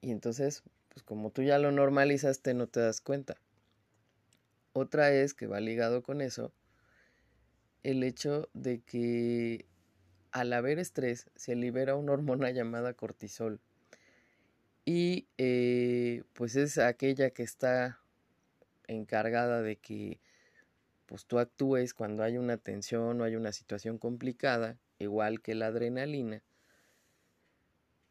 Y 0.00 0.10
entonces, 0.10 0.62
pues 0.90 1.02
como 1.02 1.30
tú 1.30 1.42
ya 1.42 1.58
lo 1.58 1.72
normalizaste, 1.72 2.52
no 2.52 2.66
te 2.66 2.80
das 2.80 3.00
cuenta. 3.00 3.36
Otra 4.74 5.12
es 5.12 5.32
que 5.32 5.46
va 5.46 5.60
ligado 5.60 6.02
con 6.02 6.20
eso 6.20 6.52
el 7.84 8.02
hecho 8.02 8.48
de 8.54 8.80
que 8.80 9.66
al 10.34 10.52
haber 10.52 10.80
estrés 10.80 11.30
se 11.36 11.54
libera 11.54 11.94
una 11.94 12.12
hormona 12.12 12.50
llamada 12.50 12.92
cortisol. 12.92 13.60
Y 14.84 15.28
eh, 15.38 16.24
pues 16.34 16.56
es 16.56 16.76
aquella 16.76 17.30
que 17.30 17.44
está 17.44 18.00
encargada 18.88 19.62
de 19.62 19.76
que 19.76 20.18
pues 21.06 21.24
tú 21.24 21.38
actúes 21.38 21.94
cuando 21.94 22.24
hay 22.24 22.36
una 22.36 22.56
tensión 22.56 23.20
o 23.20 23.24
hay 23.24 23.36
una 23.36 23.52
situación 23.52 23.96
complicada, 23.96 24.76
igual 24.98 25.40
que 25.40 25.54
la 25.54 25.66
adrenalina. 25.66 26.42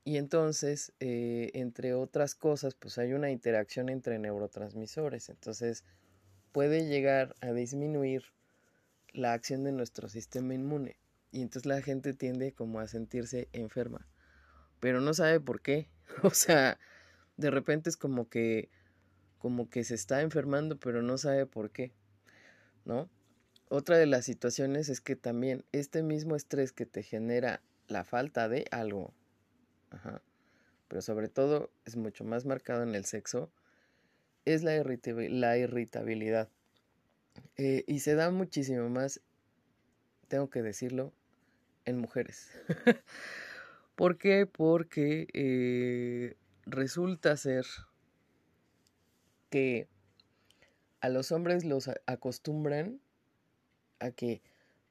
Y 0.06 0.16
entonces, 0.16 0.94
eh, 1.02 1.52
entre 1.54 1.94
otras 1.94 2.36
cosas, 2.36 2.74
pues 2.74 2.98
hay 2.98 3.12
una 3.12 3.32
interacción 3.32 3.90
entre 3.90 4.18
neurotransmisores. 4.18 5.28
Entonces, 5.28 5.84
puede 6.54 6.88
llegar 6.88 7.36
a 7.42 7.52
disminuir 7.52 8.24
la 9.12 9.34
acción 9.34 9.66
de 9.66 9.74
nuestro 9.74 10.08
sistema 10.08 10.54
inmune. 10.54 11.03
Y 11.34 11.42
entonces 11.42 11.66
la 11.66 11.82
gente 11.82 12.14
tiende 12.14 12.54
como 12.54 12.80
a 12.80 12.88
sentirse 12.88 13.50
enferma. 13.52 14.08
Pero 14.80 15.02
no 15.02 15.14
sabe 15.14 15.42
por 15.42 15.62
qué. 15.62 15.90
O 16.24 16.30
sea, 16.30 16.80
de 17.36 17.52
repente 17.52 17.90
es 17.90 17.98
como 17.98 18.30
que 18.30 18.70
como 19.40 19.70
que 19.70 19.84
se 19.84 19.96
está 19.96 20.22
enfermando, 20.22 20.80
pero 20.80 21.02
no 21.02 21.18
sabe 21.18 21.46
por 21.46 21.72
qué. 21.72 21.92
¿no? 22.86 23.10
Otra 23.70 23.98
de 23.98 24.06
las 24.06 24.26
situaciones 24.26 24.90
es 24.90 25.02
que 25.02 25.16
también 25.16 25.66
este 25.72 26.04
mismo 26.04 26.36
estrés 26.36 26.72
que 26.72 26.86
te 26.86 27.04
genera 27.04 27.62
la 27.88 28.04
falta 28.04 28.48
de 28.48 28.66
algo, 28.72 29.14
pero 30.88 31.02
sobre 31.02 31.28
todo 31.28 31.72
es 31.86 31.96
mucho 31.96 32.24
más 32.24 32.46
marcado 32.46 32.84
en 32.84 32.96
el 32.96 33.06
sexo, 33.06 33.52
es 34.46 34.64
la, 34.64 34.84
la 34.84 35.58
irritabilidad. 35.58 36.50
Eh, 37.58 37.84
y 37.88 38.00
se 38.00 38.16
da 38.16 38.30
muchísimo 38.30 38.90
más, 38.90 39.22
tengo 40.28 40.50
que 40.50 40.62
decirlo, 40.62 41.14
en 41.86 41.98
mujeres. 41.98 42.50
¿Por 43.96 44.18
qué? 44.18 44.46
Porque 44.46 45.28
eh, 45.34 46.36
resulta 46.66 47.38
ser 47.38 47.66
que 49.50 49.88
a 51.02 51.10
los 51.10 51.32
hombres 51.32 51.64
los 51.64 51.90
acostumbran 52.06 53.00
a 54.00 54.12
que, 54.12 54.42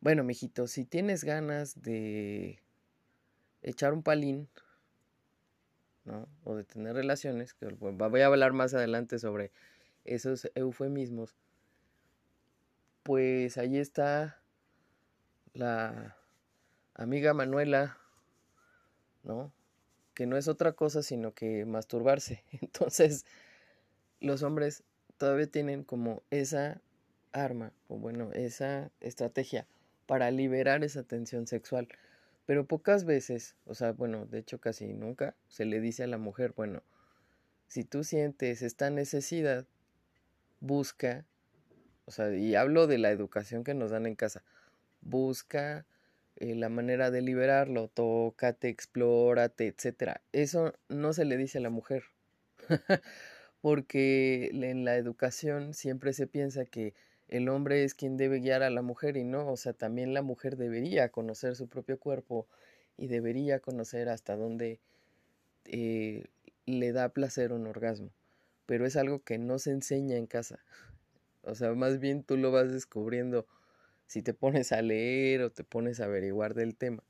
bueno, 0.00 0.22
mijito, 0.24 0.66
si 0.66 0.84
tienes 0.84 1.24
ganas 1.24 1.82
de 1.82 2.62
echar 3.62 3.92
un 3.92 4.02
palín, 4.02 4.48
¿no? 6.04 6.28
O 6.44 6.54
de 6.54 6.64
tener 6.64 6.94
relaciones, 6.94 7.54
que 7.54 7.66
voy 7.66 8.20
a 8.20 8.26
hablar 8.26 8.52
más 8.52 8.74
adelante 8.74 9.18
sobre 9.18 9.52
esos 10.04 10.50
eufemismos, 10.54 11.34
pues 13.02 13.58
ahí 13.58 13.78
está 13.78 14.40
la 15.54 16.16
amiga 16.94 17.34
Manuela, 17.34 17.98
¿no? 19.22 19.52
Que 20.14 20.26
no 20.26 20.36
es 20.36 20.48
otra 20.48 20.72
cosa 20.72 21.02
sino 21.02 21.32
que 21.32 21.64
masturbarse. 21.64 22.44
Entonces, 22.60 23.24
los 24.20 24.42
hombres 24.42 24.84
todavía 25.16 25.46
tienen 25.46 25.84
como 25.84 26.22
esa 26.30 26.80
arma, 27.32 27.72
o 27.88 27.96
bueno, 27.96 28.30
esa 28.32 28.90
estrategia 29.00 29.66
para 30.06 30.30
liberar 30.30 30.84
esa 30.84 31.02
tensión 31.02 31.46
sexual. 31.46 31.88
Pero 32.44 32.66
pocas 32.66 33.04
veces, 33.04 33.56
o 33.66 33.74
sea, 33.74 33.92
bueno, 33.92 34.26
de 34.26 34.38
hecho 34.38 34.60
casi 34.60 34.92
nunca, 34.92 35.34
se 35.48 35.64
le 35.64 35.80
dice 35.80 36.02
a 36.02 36.08
la 36.08 36.18
mujer, 36.18 36.52
bueno, 36.56 36.82
si 37.68 37.84
tú 37.84 38.04
sientes 38.04 38.62
esta 38.62 38.90
necesidad, 38.90 39.64
busca, 40.60 41.24
o 42.04 42.10
sea, 42.10 42.34
y 42.34 42.54
hablo 42.54 42.86
de 42.86 42.98
la 42.98 43.10
educación 43.10 43.64
que 43.64 43.74
nos 43.74 43.92
dan 43.92 44.06
en 44.06 44.16
casa, 44.16 44.42
busca 45.00 45.86
eh, 46.36 46.54
la 46.54 46.68
manera 46.68 47.10
de 47.10 47.22
liberarlo, 47.22 47.88
tócate, 47.88 48.68
explórate, 48.68 49.66
etc. 49.66 50.20
Eso 50.32 50.74
no 50.88 51.12
se 51.12 51.24
le 51.24 51.36
dice 51.36 51.58
a 51.58 51.62
la 51.62 51.70
mujer. 51.70 52.04
porque 53.62 54.50
en 54.52 54.84
la 54.84 54.96
educación 54.96 55.72
siempre 55.72 56.12
se 56.12 56.26
piensa 56.26 56.66
que 56.66 56.94
el 57.28 57.48
hombre 57.48 57.84
es 57.84 57.94
quien 57.94 58.18
debe 58.18 58.40
guiar 58.40 58.62
a 58.62 58.70
la 58.70 58.82
mujer 58.82 59.16
y 59.16 59.24
no, 59.24 59.48
o 59.48 59.56
sea, 59.56 59.72
también 59.72 60.12
la 60.12 60.20
mujer 60.20 60.56
debería 60.56 61.08
conocer 61.10 61.54
su 61.54 61.68
propio 61.68 61.98
cuerpo 61.98 62.46
y 62.98 63.06
debería 63.06 63.60
conocer 63.60 64.08
hasta 64.08 64.36
dónde 64.36 64.80
eh, 65.64 66.26
le 66.66 66.92
da 66.92 67.10
placer 67.10 67.52
un 67.52 67.66
orgasmo, 67.68 68.10
pero 68.66 68.84
es 68.84 68.96
algo 68.96 69.22
que 69.22 69.38
no 69.38 69.60
se 69.60 69.70
enseña 69.70 70.16
en 70.16 70.26
casa, 70.26 70.58
o 71.42 71.54
sea, 71.54 71.72
más 71.74 72.00
bien 72.00 72.24
tú 72.24 72.36
lo 72.36 72.50
vas 72.50 72.72
descubriendo 72.72 73.46
si 74.12 74.20
te 74.20 74.34
pones 74.34 74.72
a 74.72 74.82
leer 74.82 75.40
o 75.40 75.50
te 75.50 75.64
pones 75.64 75.98
a 75.98 76.04
averiguar 76.04 76.52
del 76.52 76.76
tema. 76.76 77.02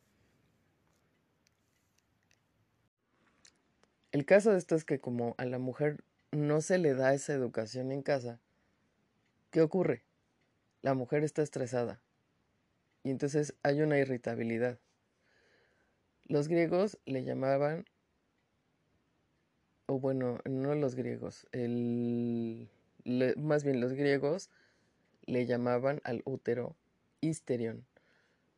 El 4.12 4.24
caso 4.24 4.52
de 4.52 4.58
esto 4.58 4.76
es 4.76 4.84
que 4.84 5.00
como 5.00 5.34
a 5.36 5.44
la 5.44 5.58
mujer 5.58 6.04
no 6.30 6.60
se 6.60 6.78
le 6.78 6.94
da 6.94 7.12
esa 7.12 7.32
educación 7.32 7.90
en 7.90 8.02
casa, 8.02 8.38
¿qué 9.50 9.62
ocurre? 9.62 10.04
La 10.80 10.94
mujer 10.94 11.24
está 11.24 11.42
estresada 11.42 12.00
y 13.02 13.10
entonces 13.10 13.56
hay 13.64 13.82
una 13.82 13.98
irritabilidad. 13.98 14.78
Los 16.26 16.46
griegos 16.46 17.00
le 17.04 17.24
llamaban, 17.24 17.84
o 19.86 19.98
bueno, 19.98 20.38
no 20.44 20.76
los 20.76 20.94
griegos, 20.94 21.48
el, 21.50 22.70
más 23.38 23.64
bien 23.64 23.80
los 23.80 23.92
griegos 23.92 24.50
le 25.26 25.46
llamaban 25.46 26.00
al 26.04 26.22
útero 26.24 26.76
histerion, 27.22 27.86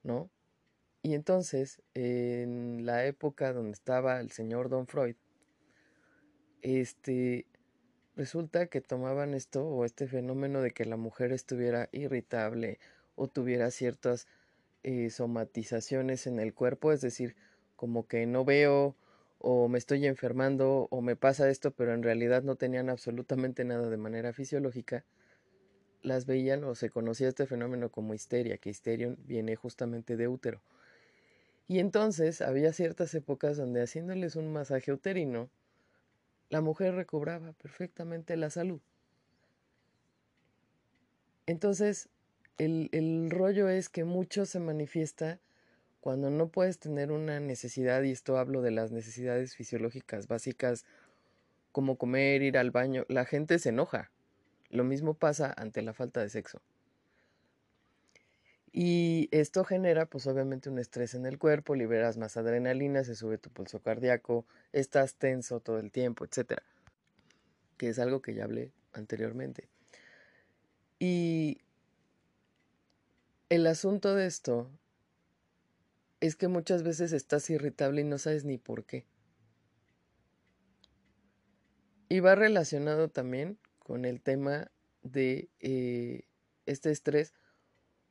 ¿no? 0.02 0.28
Y 1.02 1.14
entonces, 1.14 1.80
en 1.94 2.84
la 2.84 3.06
época 3.06 3.52
donde 3.52 3.72
estaba 3.72 4.18
el 4.20 4.32
señor 4.32 4.68
Don 4.68 4.88
Freud, 4.88 5.14
este, 6.62 7.46
Resulta 8.16 8.68
que 8.68 8.80
tomaban 8.80 9.34
esto 9.34 9.66
o 9.66 9.84
este 9.84 10.06
fenómeno 10.06 10.62
de 10.62 10.70
que 10.70 10.84
la 10.84 10.96
mujer 10.96 11.32
estuviera 11.32 11.88
irritable 11.90 12.78
o 13.16 13.26
tuviera 13.26 13.72
ciertas 13.72 14.28
eh, 14.84 15.10
somatizaciones 15.10 16.28
en 16.28 16.38
el 16.38 16.54
cuerpo, 16.54 16.92
es 16.92 17.00
decir, 17.00 17.34
como 17.74 18.06
que 18.06 18.24
no 18.26 18.44
veo 18.44 18.94
o 19.38 19.66
me 19.68 19.78
estoy 19.78 20.06
enfermando 20.06 20.86
o 20.90 21.02
me 21.02 21.16
pasa 21.16 21.50
esto, 21.50 21.72
pero 21.72 21.92
en 21.92 22.04
realidad 22.04 22.44
no 22.44 22.54
tenían 22.54 22.88
absolutamente 22.88 23.64
nada 23.64 23.88
de 23.90 23.96
manera 23.96 24.32
fisiológica, 24.32 25.04
las 26.04 26.26
veían 26.26 26.62
o 26.64 26.74
se 26.74 26.90
conocía 26.90 27.28
este 27.28 27.46
fenómeno 27.46 27.90
como 27.90 28.14
histeria, 28.14 28.58
que 28.58 28.70
histerion 28.70 29.16
viene 29.26 29.56
justamente 29.56 30.16
de 30.16 30.28
útero. 30.28 30.60
Y 31.66 31.78
entonces 31.78 32.42
había 32.42 32.72
ciertas 32.72 33.14
épocas 33.14 33.56
donde 33.56 33.82
haciéndoles 33.82 34.36
un 34.36 34.52
masaje 34.52 34.92
uterino, 34.92 35.48
la 36.50 36.60
mujer 36.60 36.94
recobraba 36.94 37.52
perfectamente 37.54 38.36
la 38.36 38.50
salud. 38.50 38.80
Entonces, 41.46 42.08
el, 42.58 42.90
el, 42.92 43.30
rollo 43.30 43.68
es 43.68 43.88
que 43.88 44.04
mucho 44.04 44.46
se 44.46 44.60
manifiesta 44.60 45.40
cuando 46.00 46.30
no 46.30 46.48
puedes 46.48 46.78
tener 46.78 47.12
una 47.12 47.40
necesidad, 47.40 48.02
y 48.02 48.10
esto 48.10 48.36
hablo 48.36 48.60
de 48.60 48.70
las 48.70 48.92
necesidades 48.92 49.56
fisiológicas 49.56 50.28
básicas, 50.28 50.84
como 51.72 51.96
comer, 51.96 52.42
ir 52.42 52.58
al 52.58 52.70
baño, 52.70 53.04
la 53.08 53.24
gente 53.24 53.58
se 53.58 53.70
enoja. 53.70 54.10
Lo 54.74 54.82
mismo 54.82 55.14
pasa 55.14 55.54
ante 55.56 55.82
la 55.82 55.92
falta 55.92 56.20
de 56.20 56.28
sexo. 56.28 56.60
Y 58.72 59.28
esto 59.30 59.64
genera, 59.64 60.06
pues 60.06 60.26
obviamente, 60.26 60.68
un 60.68 60.80
estrés 60.80 61.14
en 61.14 61.26
el 61.26 61.38
cuerpo, 61.38 61.76
liberas 61.76 62.16
más 62.16 62.36
adrenalina, 62.36 63.04
se 63.04 63.14
sube 63.14 63.38
tu 63.38 63.50
pulso 63.50 63.78
cardíaco, 63.78 64.46
estás 64.72 65.14
tenso 65.14 65.60
todo 65.60 65.78
el 65.78 65.92
tiempo, 65.92 66.24
etcétera. 66.24 66.64
Que 67.76 67.88
es 67.90 68.00
algo 68.00 68.20
que 68.20 68.34
ya 68.34 68.42
hablé 68.42 68.72
anteriormente. 68.92 69.68
Y 70.98 71.60
el 73.50 73.68
asunto 73.68 74.16
de 74.16 74.26
esto 74.26 74.68
es 76.18 76.34
que 76.34 76.48
muchas 76.48 76.82
veces 76.82 77.12
estás 77.12 77.48
irritable 77.48 78.00
y 78.00 78.04
no 78.04 78.18
sabes 78.18 78.44
ni 78.44 78.58
por 78.58 78.84
qué. 78.84 79.06
Y 82.08 82.18
va 82.18 82.34
relacionado 82.34 83.08
también 83.08 83.56
con 83.84 84.04
el 84.04 84.20
tema 84.20 84.72
de 85.02 85.48
eh, 85.60 86.24
este 86.66 86.90
estrés, 86.90 87.32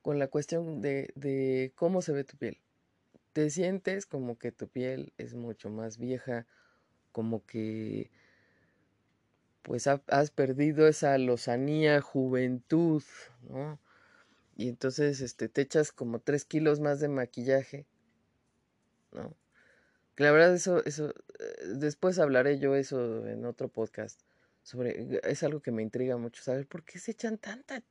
con 0.01 0.19
la 0.19 0.27
cuestión 0.27 0.81
de, 0.81 1.11
de 1.15 1.73
cómo 1.75 2.01
se 2.01 2.13
ve 2.13 2.23
tu 2.23 2.37
piel. 2.37 2.59
Te 3.33 3.49
sientes 3.49 4.05
como 4.05 4.37
que 4.37 4.53
tu 4.53 4.69
piel 4.69 5.11
es 5.17 5.33
mucho 5.33 5.69
más 5.69 5.97
vieja, 5.97 6.47
como 7.11 7.45
que 7.45 8.09
pues 9.63 9.87
has 9.87 10.29
perdido 10.31 10.87
esa 10.87 11.17
lozanía, 11.17 12.01
juventud, 12.01 13.01
¿no? 13.49 13.79
Y 14.55 14.69
entonces 14.69 15.21
este, 15.21 15.49
te 15.49 15.61
echas 15.61 15.91
como 15.91 16.19
tres 16.19 16.45
kilos 16.45 16.79
más 16.79 16.99
de 16.99 17.07
maquillaje, 17.07 17.87
¿no? 19.13 19.33
Que 20.15 20.25
la 20.25 20.31
verdad 20.31 20.53
eso, 20.53 20.83
eso, 20.85 21.09
eh, 21.39 21.65
después 21.75 22.19
hablaré 22.19 22.59
yo 22.59 22.75
eso 22.75 23.25
en 23.25 23.45
otro 23.45 23.69
podcast, 23.69 24.19
sobre, 24.63 25.19
es 25.23 25.43
algo 25.43 25.61
que 25.61 25.71
me 25.71 25.83
intriga 25.83 26.17
mucho, 26.17 26.41
saber 26.41 26.67
por 26.67 26.83
qué 26.83 26.99
se 26.99 27.11
echan 27.11 27.37
tanta 27.37 27.83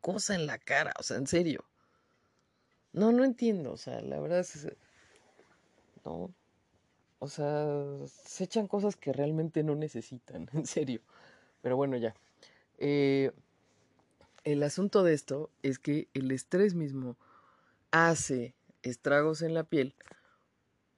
cosa 0.00 0.34
en 0.34 0.46
la 0.46 0.58
cara, 0.58 0.92
o 0.98 1.02
sea, 1.02 1.16
en 1.16 1.26
serio. 1.26 1.64
No, 2.92 3.12
no 3.12 3.24
entiendo, 3.24 3.72
o 3.72 3.76
sea, 3.76 4.00
la 4.00 4.20
verdad 4.20 4.40
es, 4.40 4.68
no, 6.04 6.34
o 7.18 7.28
sea, 7.28 7.66
se 8.06 8.44
echan 8.44 8.68
cosas 8.68 8.96
que 8.96 9.12
realmente 9.12 9.62
no 9.62 9.74
necesitan, 9.74 10.48
en 10.52 10.66
serio. 10.66 11.00
Pero 11.62 11.76
bueno, 11.76 11.96
ya. 11.96 12.14
Eh, 12.78 13.32
el 14.44 14.62
asunto 14.62 15.02
de 15.02 15.14
esto 15.14 15.50
es 15.62 15.78
que 15.78 16.08
el 16.14 16.30
estrés 16.30 16.74
mismo 16.74 17.16
hace 17.90 18.54
estragos 18.82 19.42
en 19.42 19.54
la 19.54 19.64
piel 19.64 19.94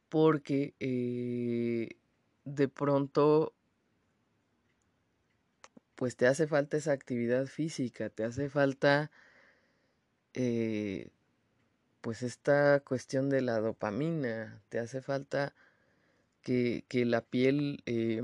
porque 0.09 0.75
eh, 0.81 1.97
de 2.45 2.69
pronto 2.69 3.55
pues 5.99 6.15
te 6.15 6.29
hace 6.29 6.47
falta 6.47 6.77
esa 6.77 6.93
actividad 6.93 7.47
física, 7.47 8.09
te 8.09 8.23
hace 8.23 8.49
falta 8.49 9.11
eh, 10.33 11.09
pues 12.01 12.23
esta 12.23 12.79
cuestión 12.79 13.29
de 13.31 13.41
la 13.41 13.59
dopamina, 13.59 14.63
te 14.69 14.79
hace 14.79 15.03
falta 15.03 15.57
que, 16.41 16.85
que 16.87 17.05
la 17.05 17.21
piel 17.21 17.83
eh, 17.87 18.23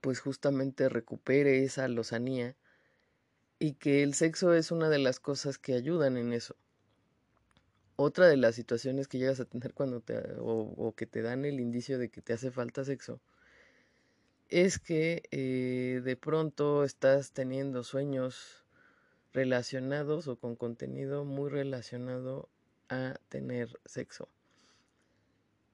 pues 0.00 0.18
justamente 0.18 0.88
recupere 0.88 1.62
esa 1.62 1.86
lozanía 1.86 2.56
y 3.60 3.74
que 3.74 4.02
el 4.02 4.14
sexo 4.14 4.52
es 4.52 4.72
una 4.72 4.88
de 4.88 4.98
las 4.98 5.20
cosas 5.20 5.58
que 5.58 5.74
ayudan 5.74 6.16
en 6.16 6.32
eso. 6.32 6.56
Otra 7.94 8.26
de 8.26 8.36
las 8.36 8.56
situaciones 8.56 9.06
que 9.06 9.18
llegas 9.18 9.38
a 9.38 9.44
tener 9.44 9.74
cuando 9.74 10.00
te 10.00 10.20
o, 10.40 10.92
que 10.96 11.06
te 11.06 11.22
dan 11.22 11.44
el 11.44 11.60
indicio 11.60 12.00
de 12.00 12.08
que 12.08 12.20
te 12.20 12.32
hace 12.32 12.50
falta 12.50 12.84
sexo 12.84 13.20
es 14.52 14.78
que 14.78 15.22
eh, 15.30 16.00
de 16.04 16.16
pronto 16.16 16.84
estás 16.84 17.32
teniendo 17.32 17.82
sueños 17.82 18.64
relacionados 19.32 20.28
o 20.28 20.36
con 20.36 20.56
contenido 20.56 21.24
muy 21.24 21.50
relacionado 21.50 22.48
a 22.88 23.14
tener 23.28 23.80
sexo. 23.84 24.28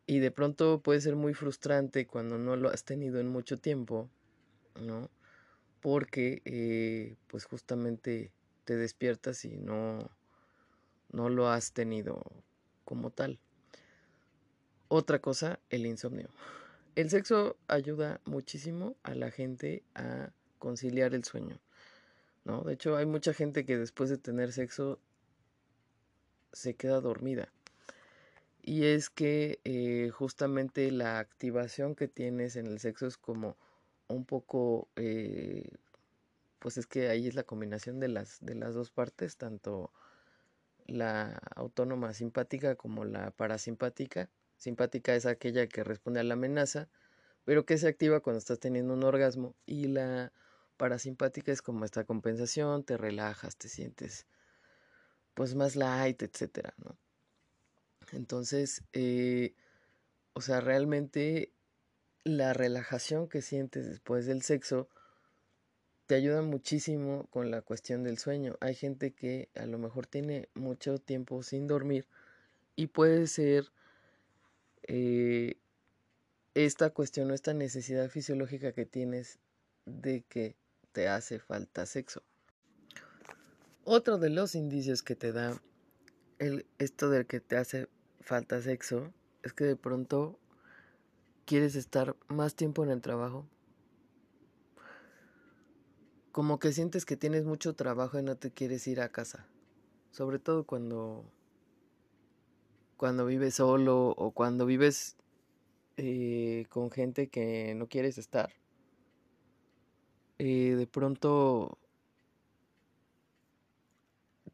Y 0.06 0.20
de 0.20 0.30
pronto 0.30 0.80
puede 0.80 1.00
ser 1.00 1.16
muy 1.16 1.34
frustrante 1.34 2.06
cuando 2.06 2.38
no 2.38 2.56
lo 2.56 2.70
has 2.70 2.84
tenido 2.84 3.20
en 3.20 3.28
mucho 3.28 3.58
tiempo, 3.58 4.08
¿no? 4.80 5.10
porque 5.80 6.42
eh, 6.44 7.16
pues 7.28 7.44
justamente 7.44 8.32
te 8.64 8.76
despiertas 8.76 9.44
y 9.44 9.56
no, 9.56 10.10
no 11.10 11.28
lo 11.28 11.48
has 11.48 11.72
tenido 11.72 12.22
como 12.84 13.10
tal. 13.10 13.38
Otra 14.88 15.20
cosa, 15.20 15.60
el 15.70 15.86
insomnio. 15.86 16.28
El 16.98 17.10
sexo 17.10 17.56
ayuda 17.68 18.20
muchísimo 18.24 18.96
a 19.04 19.14
la 19.14 19.30
gente 19.30 19.84
a 19.94 20.32
conciliar 20.58 21.14
el 21.14 21.22
sueño. 21.22 21.60
¿no? 22.44 22.62
De 22.62 22.72
hecho, 22.72 22.96
hay 22.96 23.06
mucha 23.06 23.32
gente 23.32 23.64
que 23.64 23.78
después 23.78 24.10
de 24.10 24.18
tener 24.18 24.52
sexo 24.52 24.98
se 26.52 26.74
queda 26.74 27.00
dormida. 27.00 27.52
Y 28.62 28.86
es 28.86 29.10
que 29.10 29.60
eh, 29.62 30.10
justamente 30.12 30.90
la 30.90 31.20
activación 31.20 31.94
que 31.94 32.08
tienes 32.08 32.56
en 32.56 32.66
el 32.66 32.80
sexo 32.80 33.06
es 33.06 33.16
como 33.16 33.56
un 34.08 34.24
poco, 34.24 34.88
eh, 34.96 35.70
pues 36.58 36.78
es 36.78 36.88
que 36.88 37.10
ahí 37.10 37.28
es 37.28 37.36
la 37.36 37.44
combinación 37.44 38.00
de 38.00 38.08
las, 38.08 38.40
de 38.40 38.56
las 38.56 38.74
dos 38.74 38.90
partes, 38.90 39.36
tanto 39.36 39.92
la 40.88 41.40
autónoma 41.54 42.12
simpática 42.12 42.74
como 42.74 43.04
la 43.04 43.30
parasimpática. 43.30 44.28
Simpática 44.58 45.14
es 45.14 45.24
aquella 45.24 45.66
que 45.68 45.84
responde 45.84 46.20
a 46.20 46.24
la 46.24 46.34
amenaza, 46.34 46.88
pero 47.44 47.64
que 47.64 47.78
se 47.78 47.88
activa 47.88 48.20
cuando 48.20 48.38
estás 48.38 48.58
teniendo 48.58 48.92
un 48.92 49.04
orgasmo. 49.04 49.54
Y 49.64 49.86
la 49.86 50.32
parasimpática 50.76 51.52
es 51.52 51.62
como 51.62 51.84
esta 51.84 52.04
compensación, 52.04 52.84
te 52.84 52.96
relajas, 52.96 53.56
te 53.56 53.68
sientes 53.68 54.26
pues 55.34 55.54
más 55.54 55.76
light, 55.76 56.20
etcétera, 56.22 56.74
¿no? 56.78 56.98
Entonces, 58.12 58.82
eh, 58.92 59.54
o 60.32 60.40
sea, 60.40 60.60
realmente 60.60 61.52
la 62.24 62.52
relajación 62.52 63.28
que 63.28 63.40
sientes 63.40 63.88
después 63.88 64.26
del 64.26 64.42
sexo 64.42 64.88
te 66.06 66.14
ayuda 66.14 66.42
muchísimo 66.42 67.26
con 67.30 67.50
la 67.50 67.62
cuestión 67.62 68.02
del 68.02 68.18
sueño. 68.18 68.56
Hay 68.60 68.74
gente 68.74 69.12
que 69.12 69.50
a 69.54 69.66
lo 69.66 69.78
mejor 69.78 70.06
tiene 70.06 70.48
mucho 70.54 70.98
tiempo 70.98 71.42
sin 71.42 71.66
dormir 71.66 72.06
y 72.76 72.88
puede 72.88 73.26
ser 73.26 73.70
eh, 74.88 75.56
esta 76.54 76.90
cuestión 76.90 77.30
o 77.30 77.34
esta 77.34 77.54
necesidad 77.54 78.08
fisiológica 78.08 78.72
que 78.72 78.86
tienes 78.86 79.38
de 79.84 80.22
que 80.22 80.56
te 80.92 81.08
hace 81.08 81.38
falta 81.38 81.86
sexo. 81.86 82.22
Otro 83.84 84.18
de 84.18 84.30
los 84.30 84.54
indicios 84.54 85.02
que 85.02 85.14
te 85.14 85.32
da 85.32 85.62
esto 86.78 87.10
del 87.10 87.26
que 87.26 87.40
te 87.40 87.56
hace 87.56 87.88
falta 88.20 88.60
sexo 88.62 89.12
es 89.42 89.52
que 89.52 89.64
de 89.64 89.76
pronto 89.76 90.38
quieres 91.44 91.74
estar 91.74 92.16
más 92.28 92.54
tiempo 92.54 92.84
en 92.84 92.90
el 92.90 93.00
trabajo. 93.00 93.46
Como 96.32 96.58
que 96.58 96.72
sientes 96.72 97.04
que 97.04 97.16
tienes 97.16 97.44
mucho 97.44 97.74
trabajo 97.74 98.18
y 98.18 98.22
no 98.22 98.36
te 98.36 98.50
quieres 98.50 98.86
ir 98.86 99.00
a 99.00 99.10
casa. 99.10 99.46
Sobre 100.12 100.38
todo 100.38 100.64
cuando 100.64 101.24
cuando 102.98 103.24
vives 103.24 103.54
solo 103.54 104.10
o 104.10 104.32
cuando 104.32 104.66
vives 104.66 105.16
eh, 105.96 106.66
con 106.68 106.90
gente 106.90 107.28
que 107.28 107.74
no 107.74 107.86
quieres 107.86 108.18
estar. 108.18 108.50
Eh, 110.38 110.74
de 110.76 110.86
pronto 110.86 111.78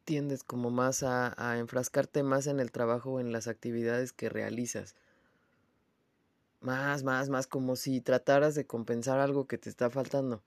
tiendes 0.05 0.43
como 0.43 0.69
más 0.69 1.03
a, 1.03 1.33
a 1.37 1.57
enfrascarte 1.57 2.23
más 2.23 2.47
en 2.47 2.61
el 2.61 2.71
trabajo 2.71 3.13
o 3.13 3.19
en 3.19 3.33
las 3.33 3.47
actividades 3.47 4.13
que 4.13 4.29
realizas 4.29 4.95
más, 6.65 7.03
más, 7.03 7.29
más, 7.29 7.47
como 7.47 7.75
si 7.75 8.01
trataras 8.01 8.55
de 8.55 8.65
compensar 8.65 9.19
algo 9.19 9.47
que 9.47 9.57
te 9.57 9.69
está 9.69 9.89
faltando, 9.89 10.41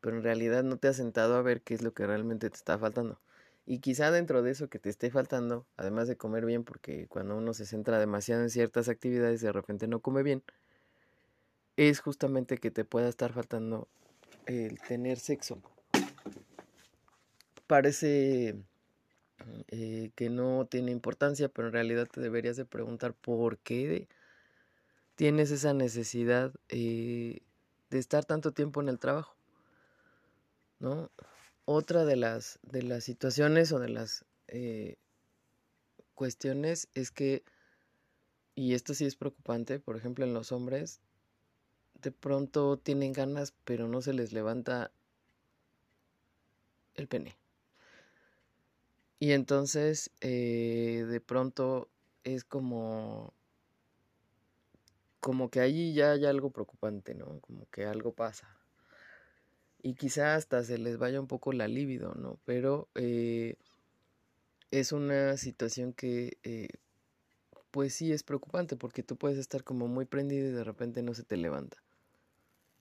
pero 0.00 0.16
en 0.16 0.22
realidad 0.24 0.64
no 0.64 0.76
te 0.76 0.88
has 0.88 0.96
sentado 0.96 1.36
a 1.36 1.42
ver 1.42 1.62
qué 1.62 1.74
es 1.74 1.82
lo 1.82 1.94
que 1.94 2.06
realmente 2.06 2.50
te 2.50 2.56
está 2.56 2.78
faltando. 2.78 3.20
Y 3.64 3.78
quizá 3.78 4.10
dentro 4.10 4.42
de 4.42 4.50
eso 4.50 4.68
que 4.68 4.78
te 4.78 4.88
esté 4.90 5.10
faltando, 5.10 5.66
además 5.76 6.08
de 6.08 6.16
comer 6.16 6.44
bien, 6.44 6.64
porque 6.64 7.06
cuando 7.08 7.36
uno 7.36 7.54
se 7.54 7.64
centra 7.64 7.98
demasiado 7.98 8.42
en 8.42 8.50
ciertas 8.50 8.88
actividades 8.88 9.40
de 9.40 9.52
repente 9.52 9.86
no 9.86 10.00
come 10.00 10.22
bien, 10.22 10.42
es 11.76 12.00
justamente 12.00 12.58
que 12.58 12.70
te 12.70 12.84
pueda 12.84 13.08
estar 13.08 13.32
faltando 13.32 13.88
el 14.46 14.80
tener 14.80 15.18
sexo. 15.18 15.62
Parece 17.66 18.56
eh, 19.68 20.10
que 20.14 20.28
no 20.28 20.66
tiene 20.66 20.90
importancia, 20.90 21.48
pero 21.48 21.68
en 21.68 21.74
realidad 21.74 22.08
te 22.10 22.20
deberías 22.20 22.56
de 22.56 22.64
preguntar 22.64 23.14
por 23.14 23.58
qué 23.58 24.08
tienes 25.14 25.50
esa 25.50 25.72
necesidad 25.72 26.52
eh, 26.68 27.40
de 27.90 27.98
estar 27.98 28.24
tanto 28.24 28.52
tiempo 28.52 28.80
en 28.80 28.88
el 28.88 28.98
trabajo, 28.98 29.36
¿no? 30.80 31.10
Otra 31.64 32.04
de 32.04 32.16
las, 32.16 32.58
de 32.62 32.82
las 32.82 33.04
situaciones 33.04 33.70
o 33.72 33.78
de 33.78 33.88
las 33.88 34.24
eh, 34.48 34.96
cuestiones 36.14 36.88
es 36.94 37.10
que, 37.10 37.44
y 38.54 38.74
esto 38.74 38.94
sí 38.94 39.04
es 39.04 39.16
preocupante, 39.16 39.78
por 39.78 39.96
ejemplo 39.96 40.24
en 40.24 40.34
los 40.34 40.50
hombres, 40.50 41.00
de 42.02 42.10
pronto 42.10 42.78
tienen 42.78 43.12
ganas 43.12 43.54
pero 43.64 43.86
no 43.86 44.02
se 44.02 44.12
les 44.12 44.32
levanta 44.32 44.90
el 46.94 47.06
pene. 47.06 47.36
Y 49.20 49.32
entonces 49.32 50.10
eh, 50.20 51.06
de 51.08 51.20
pronto 51.20 51.88
es 52.24 52.42
como 52.44 53.32
como 55.20 55.48
que 55.50 55.60
allí 55.60 55.94
ya 55.94 56.10
hay 56.10 56.26
algo 56.26 56.50
preocupante, 56.50 57.14
¿no? 57.14 57.38
Como 57.40 57.66
que 57.70 57.86
algo 57.86 58.12
pasa. 58.12 58.61
Y 59.82 59.94
quizá 59.94 60.36
hasta 60.36 60.62
se 60.62 60.78
les 60.78 60.96
vaya 60.98 61.20
un 61.20 61.26
poco 61.26 61.52
la 61.52 61.68
libido, 61.68 62.14
¿no? 62.14 62.38
Pero 62.44 62.88
eh, 62.94 63.56
es 64.70 64.92
una 64.92 65.36
situación 65.36 65.92
que 65.92 66.38
eh, 66.44 66.68
pues 67.70 67.94
sí 67.94 68.12
es 68.12 68.22
preocupante 68.22 68.76
porque 68.76 69.02
tú 69.02 69.16
puedes 69.16 69.38
estar 69.38 69.64
como 69.64 69.88
muy 69.88 70.04
prendido 70.04 70.48
y 70.48 70.52
de 70.52 70.64
repente 70.64 71.02
no 71.02 71.14
se 71.14 71.24
te 71.24 71.36
levanta. 71.36 71.78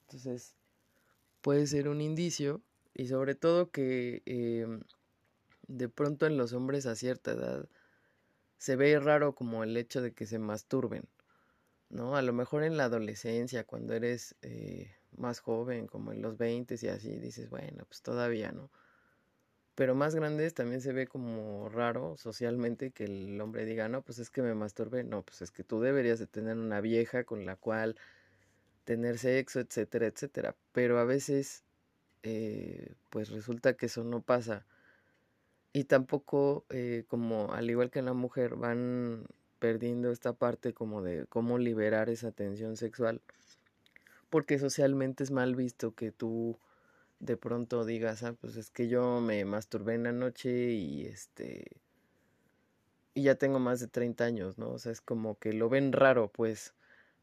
Entonces 0.01 0.55
puede 1.41 1.65
ser 1.67 1.87
un 1.87 2.01
indicio 2.01 2.61
y 2.93 3.07
sobre 3.07 3.35
todo 3.35 3.71
que 3.71 4.21
em, 4.25 4.81
de 5.67 5.89
pronto 5.89 6.25
en 6.27 6.37
los 6.37 6.53
hombres 6.53 6.85
a 6.85 6.95
cierta 6.95 7.31
edad 7.31 7.67
se 8.57 8.75
ve 8.75 8.99
raro 8.99 9.33
como 9.33 9.63
el 9.63 9.75
hecho 9.77 10.01
de 10.01 10.13
que 10.13 10.25
se 10.27 10.39
masturben. 10.39 11.07
¿no? 11.89 12.15
A 12.15 12.21
lo 12.21 12.33
mejor 12.33 12.63
en 12.63 12.77
la 12.77 12.85
adolescencia, 12.85 13.65
cuando 13.65 13.93
eres 13.93 14.35
eh, 14.41 14.95
más 15.17 15.39
joven, 15.39 15.87
como 15.87 16.11
en 16.11 16.21
los 16.21 16.37
20 16.37 16.75
y 16.81 16.87
así, 16.87 17.19
dices, 17.19 17.49
bueno, 17.49 17.85
pues 17.85 18.01
todavía, 18.01 18.51
¿no? 18.51 18.69
Pero 19.75 19.95
más 19.95 20.15
grandes 20.15 20.53
también 20.53 20.81
se 20.81 20.93
ve 20.93 21.07
como 21.07 21.69
raro 21.69 22.17
socialmente 22.17 22.91
que 22.91 23.05
el 23.05 23.39
hombre 23.41 23.65
diga, 23.65 23.87
no, 23.89 24.01
pues 24.01 24.19
es 24.19 24.29
que 24.29 24.41
me 24.41 24.53
masturbe, 24.53 25.03
no, 25.03 25.23
pues 25.23 25.41
es 25.41 25.51
que 25.51 25.63
tú 25.63 25.79
deberías 25.81 26.19
de 26.19 26.27
tener 26.27 26.57
una 26.57 26.81
vieja 26.81 27.23
con 27.23 27.45
la 27.45 27.55
cual 27.55 27.95
tener 28.83 29.17
sexo, 29.17 29.59
etcétera, 29.59 30.07
etcétera. 30.07 30.55
Pero 30.73 30.99
a 30.99 31.05
veces, 31.05 31.63
eh, 32.23 32.93
pues 33.09 33.29
resulta 33.29 33.75
que 33.75 33.87
eso 33.87 34.03
no 34.03 34.21
pasa. 34.21 34.65
Y 35.73 35.85
tampoco, 35.85 36.65
eh, 36.69 37.05
como 37.07 37.53
al 37.53 37.69
igual 37.69 37.89
que 37.91 37.99
en 37.99 38.05
la 38.05 38.13
mujer, 38.13 38.55
van 38.55 39.25
perdiendo 39.59 40.11
esta 40.11 40.33
parte 40.33 40.73
como 40.73 41.01
de 41.01 41.25
cómo 41.27 41.57
liberar 41.57 42.09
esa 42.09 42.31
tensión 42.31 42.77
sexual, 42.77 43.21
porque 44.31 44.57
socialmente 44.57 45.23
es 45.23 45.29
mal 45.29 45.55
visto 45.55 45.93
que 45.93 46.11
tú 46.11 46.57
de 47.19 47.37
pronto 47.37 47.85
digas, 47.85 48.23
ah, 48.23 48.33
pues 48.33 48.55
es 48.55 48.71
que 48.71 48.87
yo 48.87 49.21
me 49.21 49.45
masturbé 49.45 49.93
en 49.93 50.03
la 50.03 50.13
noche 50.13 50.71
y 50.71 51.05
este 51.05 51.81
y 53.13 53.23
ya 53.23 53.35
tengo 53.35 53.59
más 53.59 53.79
de 53.81 53.87
30 53.87 54.23
años, 54.23 54.57
¿no? 54.57 54.71
O 54.71 54.79
sea, 54.79 54.93
es 54.93 55.01
como 55.01 55.37
que 55.37 55.53
lo 55.53 55.69
ven 55.69 55.91
raro, 55.91 56.29
pues 56.29 56.73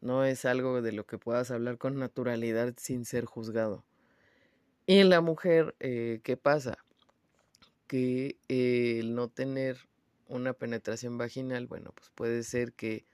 no 0.02 0.24
es 0.24 0.44
algo 0.44 0.82
de 0.82 0.92
lo 0.92 1.06
que 1.06 1.18
puedas 1.18 1.50
hablar 1.50 1.78
con 1.78 1.98
naturalidad 1.98 2.74
sin 2.76 3.06
ser 3.06 3.24
juzgado. 3.24 3.84
Y 4.86 4.98
en 4.98 5.08
la 5.08 5.22
mujer, 5.22 5.74
eh, 5.80 6.20
¿qué 6.22 6.36
pasa? 6.36 6.76
Que 7.86 8.36
el 8.48 9.14
no 9.14 9.28
tener 9.28 9.78
una 10.28 10.52
penetración 10.52 11.16
vaginal, 11.16 11.66
bueno, 11.66 11.92
pues 11.94 12.10
puede 12.14 12.42
ser 12.42 12.74
que 12.74 13.06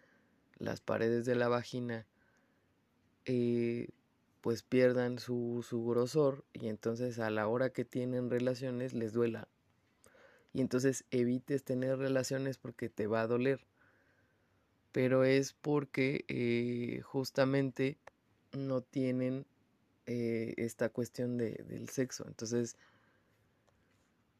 las 0.59 0.81
paredes 0.81 1.25
de 1.27 1.37
la 1.37 1.49
vagina 1.49 2.07
eh, 3.27 3.89
pues 4.41 4.63
pierdan 4.63 5.19
su, 5.19 5.65
su 5.69 5.85
grosor 5.85 6.45
y 6.53 6.69
entonces 6.69 7.19
a 7.19 7.31
la 7.31 7.49
hora 7.49 7.71
que 7.71 7.85
tienen 7.85 8.31
relaciones 8.31 8.93
les 8.95 9.13
duela. 9.13 9.49
Y 10.53 10.61
entonces 10.61 11.05
evites 11.11 11.65
tener 11.65 11.99
relaciones 11.99 12.59
porque 12.59 12.89
te 12.89 13.07
va 13.07 13.23
a 13.23 13.27
doler. 13.27 13.61
Pero 14.93 15.25
es 15.25 15.53
porque 15.53 16.25
eh, 16.29 17.01
justamente 17.03 17.99
no 18.53 18.81
tienen 18.81 19.47
eh, 20.07 20.55
esta 20.57 20.89
cuestión 20.89 21.37
de, 21.37 21.65
del 21.69 21.89
sexo. 21.89 22.25
Entonces, 22.29 22.77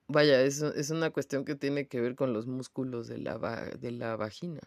Vaya, 0.09 0.43
es, 0.43 0.61
es 0.63 0.91
una 0.91 1.11
cuestión 1.11 1.45
que 1.45 1.55
tiene 1.55 1.89
que 1.89 2.01
ver 2.01 2.15
con 2.15 2.33
los 2.33 2.47
músculos 2.47 3.07
de 3.09 3.19
la, 3.19 3.39
de 3.81 3.91
la 3.91 4.17
vagina, 4.17 4.61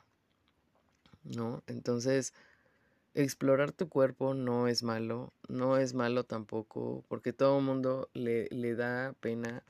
¿no? 1.23 1.63
Entonces, 1.67 2.33
explorar 3.23 3.71
tu 3.71 3.89
cuerpo 3.89 4.33
no 4.35 4.67
es 4.67 4.83
malo, 4.83 5.33
no 5.47 5.77
es 5.77 5.93
malo 5.93 6.23
tampoco, 6.23 7.03
porque 7.07 7.33
todo 7.33 7.57
el 7.59 7.65
mundo 7.65 8.09
le, 8.13 8.47
le, 8.51 8.75
da 8.75 9.13
pena 9.19 9.63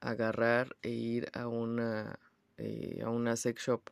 agarrar 0.00 0.76
e 0.82 0.90
ir 0.90 1.30
a 1.34 1.46
una, 1.46 2.18
eh, 2.58 3.00
a 3.04 3.10
una 3.10 3.36
sex 3.36 3.62
shop. 3.62 3.82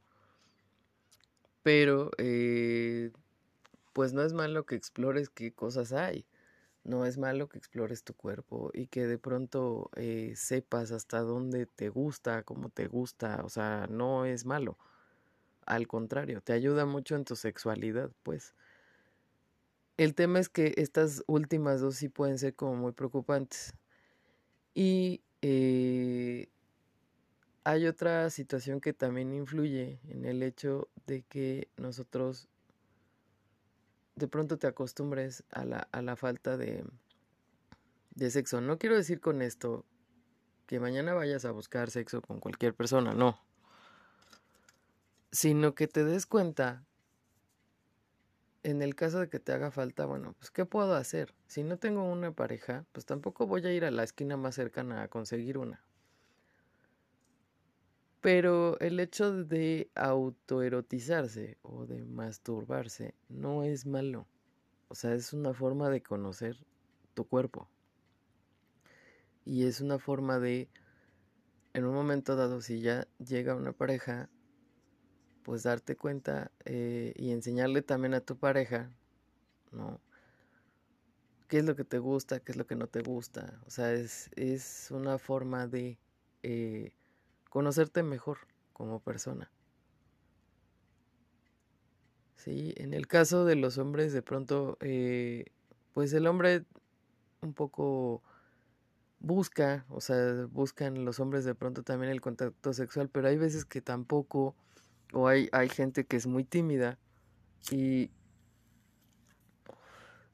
Pero, 1.63 2.11
eh, 2.19 3.13
pues 3.93 4.13
no 4.13 4.23
es 4.23 4.33
malo 4.33 4.67
que 4.67 4.75
explores 4.75 5.29
qué 5.31 5.53
cosas 5.53 5.93
hay. 5.93 6.27
No 6.83 7.05
es 7.07 7.19
malo 7.19 7.49
que 7.49 7.59
explores 7.59 8.03
tu 8.05 8.15
cuerpo 8.15 8.71
y 8.73 8.87
que 8.87 9.07
de 9.07 9.19
pronto 9.19 9.91
eh, 9.97 10.33
sepas 10.35 10.93
hasta 10.93 11.21
dónde 11.21 11.67
te 11.67 11.89
gusta, 11.91 12.43
cómo 12.43 12.71
te 12.71 12.89
gusta, 12.89 13.43
o 13.45 13.49
sea, 13.51 13.87
no 13.91 14.25
es 14.25 14.47
malo. 14.47 14.79
Al 15.71 15.87
contrario, 15.87 16.41
te 16.41 16.53
ayuda 16.53 16.85
mucho 16.85 17.15
en 17.15 17.25
tu 17.25 17.37
sexualidad, 17.37 18.11
pues. 18.25 18.57
El 19.97 20.17
tema 20.17 20.41
es 20.41 20.49
que 20.49 20.75
estas 20.79 21.23
últimas 21.29 21.81
dos 21.81 21.95
sí 21.95 22.09
pueden 22.09 22.39
ser 22.39 22.57
como 22.57 22.75
muy 22.75 22.91
preocupantes. 22.91 23.73
Y 24.75 25.23
eh, 25.43 26.49
hay 27.63 27.87
otra 27.87 28.31
situación 28.31 28.81
que 28.81 28.93
también 28.93 29.33
influye 29.33 30.01
en 30.09 30.25
el 30.25 30.43
hecho 30.43 30.89
de 31.07 31.23
que 31.23 31.69
nosotros 31.77 32.49
de 34.17 34.27
pronto 34.27 34.59
te 34.59 34.67
acostumbres 34.67 35.45
a 35.53 35.65
la, 35.65 35.87
a 35.93 36.03
la 36.03 36.17
falta 36.17 36.57
de, 36.57 36.85
de 38.17 38.31
sexo. 38.33 38.61
No 38.61 38.77
quiero 38.81 38.97
decir 38.97 39.21
con 39.21 39.41
esto 39.41 39.87
que 40.67 40.81
mañana 40.81 41.15
vayas 41.15 41.45
a 41.45 41.53
buscar 41.53 41.93
sexo 41.93 42.23
con 42.23 42.41
cualquier 42.41 42.75
persona, 42.75 43.15
no. 43.15 43.50
Sino 45.33 45.75
que 45.75 45.87
te 45.87 46.05
des 46.05 46.27
cuenta, 46.27 46.85
en 48.63 48.83
el 48.83 48.95
caso 48.95 49.21
de 49.21 49.29
que 49.29 49.39
te 49.39 49.53
haga 49.53 49.71
falta, 49.71 50.05
bueno, 50.05 50.35
pues 50.39 50.51
¿qué 50.51 50.67
puedo 50.67 50.95
hacer? 50.95 51.35
Si 51.47 51.63
no 51.63 51.79
tengo 51.79 52.05
una 52.05 52.33
pareja, 52.33 52.85
pues 52.93 53.07
tampoco 53.07 53.47
voy 53.47 53.65
a 53.67 53.73
ir 53.73 53.85
a 53.85 53.91
la 53.91 54.03
esquina 54.03 54.37
más 54.37 54.57
cercana 54.57 55.03
a 55.03 55.09
conseguir 55.09 55.57
una. 55.59 55.85
Pero 58.21 58.79
el 58.81 59.01
hecho 59.01 59.45
de 59.45 59.91
autoerotizarse 59.95 61.57
o 61.63 61.87
de 61.87 62.05
masturbarse 62.05 63.15
no 63.29 63.65
es 63.65 63.87
malo. 63.87 64.27
O 64.89 64.95
sea, 64.95 65.15
es 65.15 65.33
una 65.33 65.55
forma 65.55 65.89
de 65.89 66.03
conocer 66.03 66.57
tu 67.15 67.25
cuerpo. 67.27 67.69
Y 69.47 69.65
es 69.65 69.81
una 69.81 69.99
forma 69.99 70.39
de, 70.39 70.69
en 71.73 71.87
un 71.87 71.95
momento 71.95 72.37
dado, 72.37 72.61
si 72.61 72.81
ya 72.83 73.09
llega 73.19 73.55
una 73.55 73.73
pareja, 73.73 74.29
pues 75.43 75.63
darte 75.65 75.97
cuenta 75.97 76.51
eh, 76.65 77.13
y 77.17 77.33
enseñarle 77.33 77.83
también 77.83 78.15
a 78.15 78.21
tu 78.21 78.37
pareja, 78.37 78.91
¿no? 79.73 80.01
¿Qué 81.49 81.59
es 81.59 81.65
lo 81.65 81.75
que 81.77 81.85
te 81.85 81.99
gusta? 81.99 82.41
¿Qué 82.41 82.53
es 82.53 82.57
lo 82.57 82.67
que 82.67 82.77
no 82.77 82.87
te 82.87 83.03
gusta? 83.03 83.61
O 83.67 83.71
sea, 83.71 83.93
es, 83.93 84.31
es 84.37 84.91
una 84.91 85.19
forma 85.19 85.67
de... 85.67 85.99
Eh, 86.43 86.93
conocerte 87.51 88.03
mejor 88.03 88.39
como 88.73 89.01
persona. 89.01 89.51
Sí, 92.37 92.73
en 92.77 92.95
el 92.95 93.07
caso 93.07 93.45
de 93.45 93.57
los 93.57 93.77
hombres, 93.77 94.15
de 94.15 94.23
pronto, 94.23 94.79
eh, 94.81 95.45
pues 95.93 96.15
el 96.15 96.27
hombre 96.27 96.65
un 97.43 97.53
poco 97.53 98.23
busca, 99.19 99.85
o 99.91 100.01
sea, 100.01 100.47
buscan 100.47 101.05
los 101.05 101.21
hombres 101.21 101.45
de 101.45 101.55
pronto 101.55 101.83
también 101.83 102.11
el 102.11 102.23
contacto 102.23 102.73
sexual, 102.73 103.11
pero 103.11 103.29
hay 103.29 103.37
veces 103.37 103.67
que 103.67 103.83
tampoco, 103.83 104.55
o 105.13 105.29
hay, 105.29 105.49
hay 105.53 105.69
gente 105.69 106.05
que 106.05 106.17
es 106.17 106.27
muy 106.27 106.45
tímida 106.45 106.99
y 107.71 108.11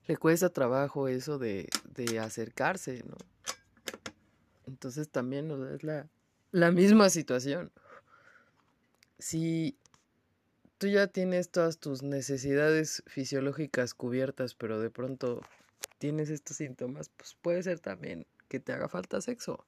le 0.06 0.16
cuesta 0.16 0.50
trabajo 0.50 1.08
eso 1.08 1.38
de, 1.38 1.68
de 1.94 2.18
acercarse, 2.20 3.02
¿no? 3.04 3.16
Entonces 4.66 5.08
también 5.08 5.50
es 5.72 5.82
la, 5.82 6.08
la 6.50 6.70
misma 6.70 7.10
situación. 7.10 7.72
Si 9.18 9.78
tú 10.78 10.88
ya 10.88 11.06
tienes 11.06 11.50
todas 11.50 11.78
tus 11.78 12.02
necesidades 12.02 13.02
fisiológicas 13.06 13.94
cubiertas, 13.94 14.54
pero 14.54 14.80
de 14.80 14.90
pronto 14.90 15.40
tienes 15.98 16.30
estos 16.30 16.58
síntomas, 16.58 17.08
pues 17.16 17.36
puede 17.40 17.62
ser 17.62 17.80
también 17.80 18.26
que 18.48 18.60
te 18.60 18.72
haga 18.72 18.88
falta 18.88 19.20
sexo. 19.20 19.64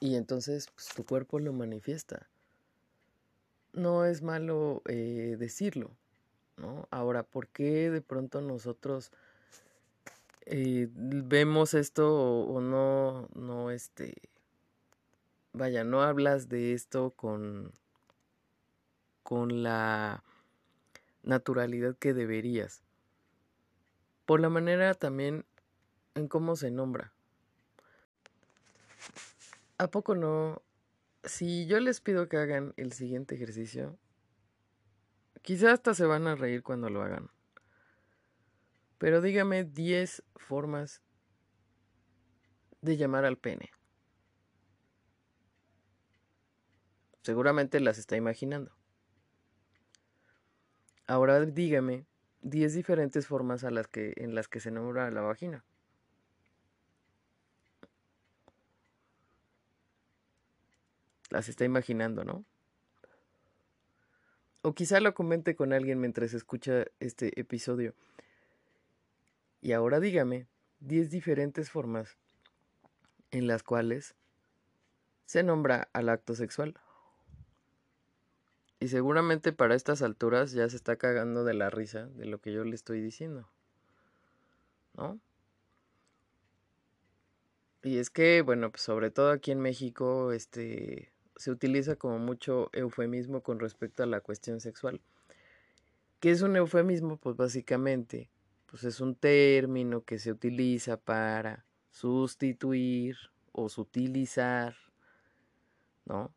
Y 0.00 0.16
entonces 0.16 0.66
pues, 0.74 0.88
tu 0.88 1.04
cuerpo 1.04 1.38
lo 1.38 1.52
manifiesta. 1.52 2.28
No 3.72 4.04
es 4.04 4.22
malo 4.22 4.82
eh, 4.86 5.36
decirlo, 5.38 5.90
¿no? 6.56 6.86
Ahora, 6.90 7.22
¿por 7.22 7.48
qué 7.48 7.90
de 7.90 8.02
pronto 8.02 8.40
nosotros 8.40 9.10
eh, 10.44 10.88
vemos 10.92 11.74
esto 11.74 12.14
o, 12.14 12.54
o 12.54 12.60
no, 12.60 13.28
no, 13.34 13.70
este, 13.70 14.14
vaya, 15.52 15.84
no 15.84 16.02
hablas 16.02 16.48
de 16.48 16.72
esto 16.72 17.10
con, 17.10 17.72
con 19.22 19.62
la 19.62 20.22
naturalidad 21.22 21.96
que 21.96 22.14
deberías. 22.14 22.82
Por 24.26 24.40
la 24.40 24.48
manera 24.48 24.94
también 24.94 25.44
en 26.14 26.28
cómo 26.28 26.56
se 26.56 26.70
nombra. 26.70 27.12
¿A 29.78 29.88
poco 29.88 30.14
no? 30.14 30.62
Si 31.24 31.66
yo 31.66 31.78
les 31.78 32.00
pido 32.00 32.28
que 32.28 32.36
hagan 32.36 32.74
el 32.76 32.92
siguiente 32.92 33.36
ejercicio, 33.36 33.98
quizás 35.42 35.74
hasta 35.74 35.94
se 35.94 36.04
van 36.04 36.26
a 36.26 36.34
reír 36.34 36.62
cuando 36.62 36.90
lo 36.90 37.02
hagan. 37.02 37.30
Pero 38.98 39.20
dígame 39.20 39.64
10 39.64 40.22
formas 40.36 41.00
de 42.80 42.96
llamar 42.96 43.24
al 43.24 43.38
pene. 43.38 43.70
Seguramente 47.22 47.78
las 47.78 47.98
está 47.98 48.16
imaginando. 48.16 48.72
Ahora 51.06 51.40
dígame 51.44 52.06
10 52.42 52.74
diferentes 52.74 53.26
formas 53.28 53.62
a 53.62 53.70
las 53.70 53.86
que, 53.86 54.12
en 54.16 54.34
las 54.34 54.48
que 54.48 54.58
se 54.58 54.72
nombra 54.72 55.10
la 55.12 55.20
vagina. 55.20 55.64
Las 61.32 61.48
está 61.48 61.64
imaginando, 61.64 62.24
¿no? 62.24 62.44
O 64.60 64.74
quizá 64.74 65.00
lo 65.00 65.14
comente 65.14 65.56
con 65.56 65.72
alguien 65.72 65.98
mientras 65.98 66.34
escucha 66.34 66.84
este 67.00 67.40
episodio. 67.40 67.94
Y 69.62 69.72
ahora 69.72 69.98
dígame 69.98 70.46
10 70.80 71.08
diferentes 71.08 71.70
formas 71.70 72.18
en 73.30 73.46
las 73.46 73.62
cuales 73.62 74.14
se 75.24 75.42
nombra 75.42 75.88
al 75.94 76.10
acto 76.10 76.34
sexual. 76.34 76.74
Y 78.78 78.88
seguramente 78.88 79.54
para 79.54 79.74
estas 79.74 80.02
alturas 80.02 80.52
ya 80.52 80.68
se 80.68 80.76
está 80.76 80.96
cagando 80.96 81.44
de 81.44 81.54
la 81.54 81.70
risa 81.70 82.08
de 82.08 82.26
lo 82.26 82.42
que 82.42 82.52
yo 82.52 82.62
le 82.62 82.74
estoy 82.74 83.00
diciendo. 83.00 83.48
¿No? 84.92 85.18
Y 87.82 87.96
es 87.96 88.10
que, 88.10 88.42
bueno, 88.42 88.70
pues 88.70 88.82
sobre 88.82 89.10
todo 89.10 89.30
aquí 89.30 89.50
en 89.50 89.60
México, 89.60 90.32
este, 90.32 91.11
se 91.42 91.50
utiliza 91.50 91.96
como 91.96 92.20
mucho 92.20 92.70
eufemismo 92.72 93.42
con 93.42 93.58
respecto 93.58 94.04
a 94.04 94.06
la 94.06 94.20
cuestión 94.20 94.60
sexual. 94.60 95.00
¿Qué 96.20 96.30
es 96.30 96.40
un 96.42 96.54
eufemismo? 96.54 97.16
Pues 97.16 97.34
básicamente, 97.34 98.30
pues 98.66 98.84
es 98.84 99.00
un 99.00 99.16
término 99.16 100.04
que 100.04 100.20
se 100.20 100.30
utiliza 100.30 100.98
para 100.98 101.66
sustituir 101.90 103.16
o 103.50 103.68
sutilizar, 103.68 104.76
¿no? 106.04 106.32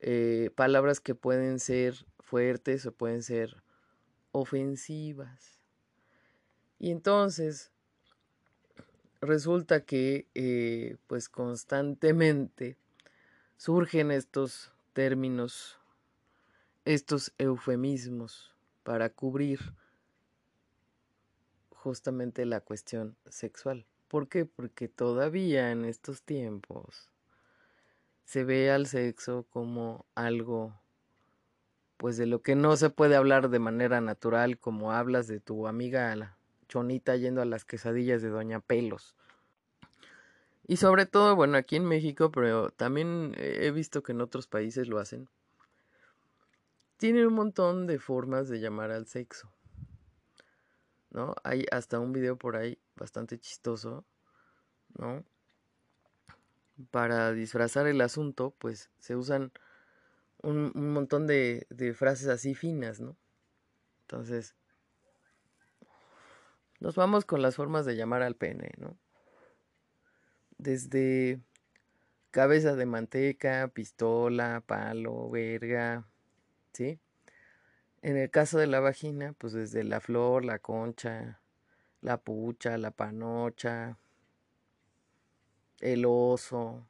Eh, 0.00 0.50
palabras 0.54 1.00
que 1.00 1.14
pueden 1.14 1.58
ser 1.58 1.94
fuertes 2.20 2.84
o 2.84 2.92
pueden 2.92 3.22
ser 3.22 3.62
ofensivas. 4.32 5.58
Y 6.78 6.90
entonces 6.90 7.72
resulta 9.22 9.86
que 9.86 10.28
eh, 10.34 10.98
pues 11.06 11.30
constantemente 11.30 12.76
surgen 13.58 14.12
estos 14.12 14.72
términos, 14.92 15.80
estos 16.84 17.32
eufemismos 17.38 18.54
para 18.84 19.10
cubrir 19.10 19.74
justamente 21.70 22.46
la 22.46 22.60
cuestión 22.60 23.16
sexual. 23.28 23.84
¿Por 24.06 24.28
qué? 24.28 24.46
Porque 24.46 24.86
todavía 24.86 25.72
en 25.72 25.84
estos 25.84 26.22
tiempos 26.22 27.10
se 28.24 28.44
ve 28.44 28.70
al 28.70 28.86
sexo 28.86 29.44
como 29.50 30.06
algo 30.14 30.80
pues 31.96 32.16
de 32.16 32.26
lo 32.26 32.42
que 32.42 32.54
no 32.54 32.76
se 32.76 32.90
puede 32.90 33.16
hablar 33.16 33.50
de 33.50 33.58
manera 33.58 34.00
natural 34.00 34.56
como 34.58 34.92
hablas 34.92 35.26
de 35.26 35.40
tu 35.40 35.66
amiga 35.66 36.36
chonita 36.68 37.16
yendo 37.16 37.42
a 37.42 37.44
las 37.44 37.64
quesadillas 37.64 38.22
de 38.22 38.28
Doña 38.28 38.60
Pelos. 38.60 39.16
Y 40.68 40.76
sobre 40.76 41.06
todo, 41.06 41.34
bueno, 41.34 41.56
aquí 41.56 41.74
en 41.76 41.86
México, 41.86 42.30
pero 42.30 42.70
también 42.70 43.34
he 43.38 43.70
visto 43.72 44.04
que 44.04 44.12
en 44.12 44.20
otros 44.20 44.46
países 44.46 44.86
lo 44.86 45.00
hacen. 45.00 45.28
Tienen 46.98 47.26
un 47.26 47.34
montón 47.34 47.86
de 47.88 47.98
formas 47.98 48.48
de 48.48 48.60
llamar 48.60 48.92
al 48.92 49.06
sexo. 49.06 49.50
¿No? 51.10 51.34
Hay 51.42 51.64
hasta 51.72 51.98
un 51.98 52.12
video 52.12 52.36
por 52.36 52.56
ahí 52.56 52.78
bastante 52.94 53.38
chistoso, 53.38 54.04
¿no? 54.96 55.24
para 56.90 57.32
disfrazar 57.32 57.86
el 57.86 58.00
asunto, 58.00 58.54
pues 58.58 58.90
se 58.98 59.16
usan 59.16 59.52
un, 60.42 60.72
montón 60.74 61.26
de, 61.26 61.66
de, 61.70 61.92
frases 61.92 62.28
así 62.28 62.54
finas, 62.54 63.00
¿no? 63.00 63.16
Entonces, 64.02 64.54
nos 66.78 66.94
vamos 66.94 67.24
con 67.24 67.42
las 67.42 67.56
formas 67.56 67.84
de 67.84 67.96
llamar 67.96 68.22
al 68.22 68.36
pene, 68.36 68.70
¿no? 68.78 68.96
Desde 70.58 71.40
cabeza 72.30 72.74
de 72.74 72.86
manteca, 72.86 73.68
pistola, 73.68 74.62
palo, 74.66 75.30
verga, 75.30 76.06
¿sí? 76.72 76.98
En 78.02 78.16
el 78.16 78.30
caso 78.30 78.58
de 78.58 78.66
la 78.66 78.80
vagina, 78.80 79.34
pues 79.38 79.52
desde 79.52 79.82
la 79.84 80.00
flor, 80.00 80.44
la 80.44 80.58
concha, 80.58 81.40
la 82.00 82.16
pucha, 82.18 82.78
la 82.78 82.90
panocha, 82.90 83.98
el 85.80 86.04
oso, 86.06 86.86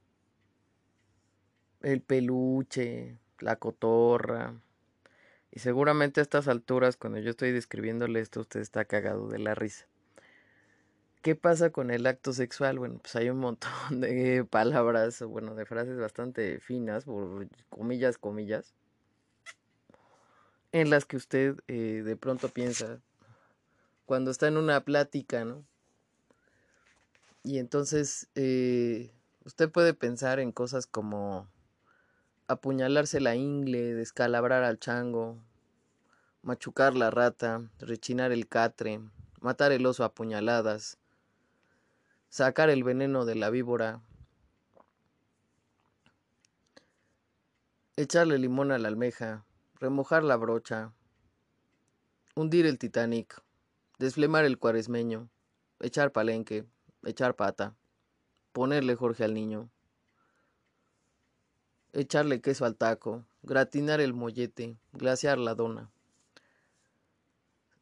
el 1.83 2.03
peluche, 2.03 3.19
la 3.41 3.57
cotorra. 3.57 4.55
Y 5.51 5.61
seguramente 5.61 6.21
a 6.21 6.23
estas 6.23 6.49
alturas, 6.49 6.97
cuando 6.97 7.19
yo 7.19 7.31
estoy 7.31 7.53
describiéndole 7.53 8.21
esto, 8.21 8.41
usted 8.41 8.61
está 8.61 8.85
cagado 8.85 9.29
de 9.29 9.39
la 9.39 9.55
risa. 9.55 9.87
¿Qué 11.29 11.37
pasa 11.37 11.69
con 11.69 11.91
el 11.91 12.07
acto 12.07 12.33
sexual? 12.33 12.79
Bueno, 12.79 13.01
pues 13.03 13.15
hay 13.15 13.29
un 13.29 13.37
montón 13.37 13.71
de 14.01 14.47
palabras, 14.49 15.23
bueno, 15.23 15.55
de 15.55 15.67
frases 15.67 15.99
bastante 15.99 16.59
finas, 16.59 17.05
por 17.05 17.47
comillas, 17.69 18.17
comillas, 18.17 18.73
en 20.73 20.89
las 20.89 21.05
que 21.05 21.19
usted 21.19 21.57
eh, 21.69 22.01
de 22.03 22.17
pronto 22.17 22.49
piensa, 22.49 23.03
cuando 24.07 24.31
está 24.31 24.49
en 24.49 24.57
una 24.57 24.81
plática, 24.87 25.45
¿no? 25.45 25.67
Y 27.43 27.59
entonces 27.59 28.31
eh, 28.35 29.13
usted 29.45 29.71
puede 29.71 29.93
pensar 29.93 30.41
en 30.41 30.51
cosas 30.51 30.87
como 30.87 31.47
apuñalarse 32.47 33.21
la 33.21 33.37
ingle, 33.37 33.93
descalabrar 33.93 34.65
al 34.65 34.79
chango, 34.79 35.37
machucar 36.41 36.95
la 36.95 37.11
rata, 37.11 37.69
rechinar 37.81 38.33
el 38.33 38.49
catre, 38.49 39.03
matar 39.43 39.73
el 39.73 39.85
oso 39.85 40.05
a 40.05 40.15
puñaladas, 40.15 40.98
sacar 42.29 42.71
el 42.71 42.85
veneno 42.85 43.25
de 43.25 43.35
la 43.35 43.51
víbora, 43.51 44.03
echarle 47.97 48.39
limón 48.39 48.71
a 48.71 48.79
la 48.79 48.89
almeja, 48.89 49.45
remojar 49.81 50.23
la 50.23 50.37
brocha, 50.37 50.93
hundir 52.35 52.67
el 52.67 52.79
Titanic, 52.79 53.43
desflemar 53.99 54.45
el 54.45 54.59
cuaresmeño, 54.59 55.29
echar 55.81 56.13
palenque, 56.13 56.67
echar 57.05 57.35
pata, 57.35 57.75
ponerle 58.53 58.95
Jorge 58.95 59.25
al 59.25 59.35
niño, 59.35 59.71
echarle 61.93 62.41
queso 62.41 62.65
al 62.65 62.77
taco, 62.77 63.25
gratinar 63.43 64.01
el 64.01 64.13
mollete, 64.13 64.77
glaciar 64.93 65.39
la 65.39 65.55
dona, 65.55 65.91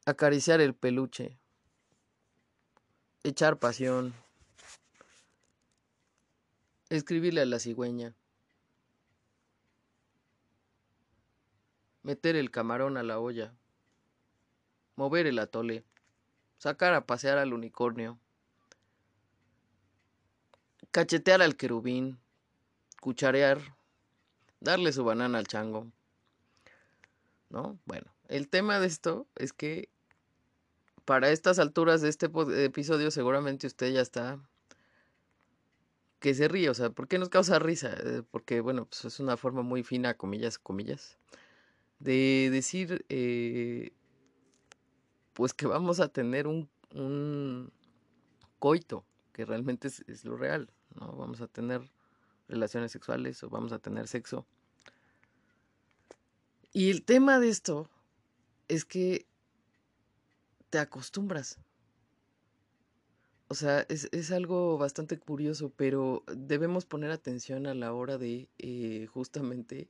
acariciar 0.05 0.61
el 0.61 0.73
peluche, 0.73 1.37
echar 3.23 3.59
pasión, 3.59 4.13
escribirle 6.89 7.41
a 7.41 7.45
la 7.45 7.59
cigüeña, 7.59 8.15
meter 12.03 12.35
el 12.35 12.51
camarón 12.51 12.97
a 12.97 13.03
la 13.03 13.19
olla, 13.19 13.53
mover 14.95 15.27
el 15.27 15.39
atole, 15.39 15.83
sacar 16.57 16.93
a 16.93 17.05
pasear 17.05 17.37
al 17.37 17.53
unicornio, 17.53 18.17
cachetear 20.91 21.41
al 21.41 21.57
querubín, 21.57 22.19
cucharear, 23.01 23.75
darle 24.59 24.91
su 24.93 25.03
banana 25.03 25.37
al 25.37 25.47
chango. 25.47 25.91
¿No? 27.49 27.79
Bueno, 27.85 28.11
el 28.27 28.49
tema 28.49 28.79
de 28.79 28.87
esto 28.87 29.27
es 29.35 29.53
que 29.53 29.89
para 31.05 31.29
estas 31.29 31.59
alturas 31.59 32.01
de 32.01 32.09
este 32.09 32.29
episodio 32.65 33.11
seguramente 33.11 33.67
usted 33.67 33.93
ya 33.93 34.01
está 34.01 34.39
que 36.27 36.33
se 36.33 36.49
ríe, 36.49 36.69
o 36.69 36.73
sea, 36.73 36.89
¿por 36.89 37.07
qué 37.07 37.19
nos 37.19 37.29
causa 37.29 37.57
risa? 37.57 37.95
Eh, 38.03 38.21
porque, 38.29 38.59
bueno, 38.59 38.85
pues 38.85 39.05
es 39.05 39.21
una 39.21 39.37
forma 39.37 39.61
muy 39.61 39.81
fina, 39.81 40.17
comillas, 40.17 40.59
comillas, 40.59 41.17
de 41.99 42.49
decir, 42.51 43.05
eh, 43.07 43.93
pues 45.31 45.53
que 45.53 45.67
vamos 45.67 46.01
a 46.01 46.09
tener 46.09 46.45
un, 46.45 46.69
un 46.93 47.71
coito, 48.59 49.05
que 49.31 49.45
realmente 49.45 49.87
es 49.87 50.25
lo 50.25 50.35
real. 50.35 50.69
¿no? 50.99 51.15
Vamos 51.15 51.39
a 51.39 51.47
tener 51.47 51.89
relaciones 52.49 52.91
sexuales 52.91 53.41
o 53.43 53.49
vamos 53.49 53.71
a 53.71 53.79
tener 53.79 54.09
sexo. 54.09 54.45
Y 56.73 56.89
el 56.89 57.05
tema 57.05 57.39
de 57.39 57.47
esto 57.47 57.89
es 58.67 58.83
que 58.83 59.25
te 60.71 60.79
acostumbras. 60.79 61.57
O 63.49 63.53
sea, 63.53 63.85
es, 63.89 64.09
es 64.11 64.31
algo 64.31 64.77
bastante 64.77 65.17
curioso, 65.17 65.71
pero 65.75 66.23
debemos 66.35 66.85
poner 66.85 67.11
atención 67.11 67.65
a 67.65 67.73
la 67.73 67.93
hora 67.93 68.17
de 68.17 68.49
eh, 68.57 69.07
justamente 69.07 69.87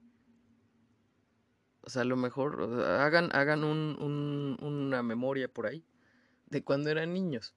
o 1.88 1.90
sea, 1.90 2.02
a 2.02 2.06
lo 2.06 2.18
mejor 2.18 2.62
hagan, 2.86 3.30
hagan 3.32 3.64
un, 3.64 3.96
un, 4.02 4.58
una 4.62 5.04
memoria 5.04 5.48
por 5.48 5.68
ahí 5.68 5.86
de 6.48 6.62
cuando 6.62 6.90
eran 6.90 7.14
niños. 7.14 7.56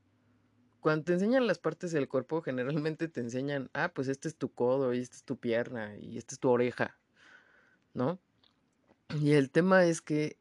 Cuando 0.78 1.06
te 1.06 1.14
enseñan 1.14 1.48
las 1.48 1.58
partes 1.58 1.90
del 1.90 2.06
cuerpo, 2.06 2.40
generalmente 2.40 3.08
te 3.08 3.20
enseñan, 3.20 3.70
ah, 3.74 3.90
pues 3.92 4.06
este 4.06 4.28
es 4.28 4.36
tu 4.36 4.52
codo, 4.52 4.94
y 4.94 5.00
esta 5.00 5.16
es 5.16 5.24
tu 5.24 5.36
pierna, 5.36 5.96
y 5.98 6.16
esta 6.16 6.36
es 6.36 6.38
tu 6.38 6.48
oreja, 6.48 6.96
¿no? 7.92 8.20
Y 9.20 9.32
el 9.32 9.50
tema 9.50 9.84
es 9.84 10.00
que 10.00 10.36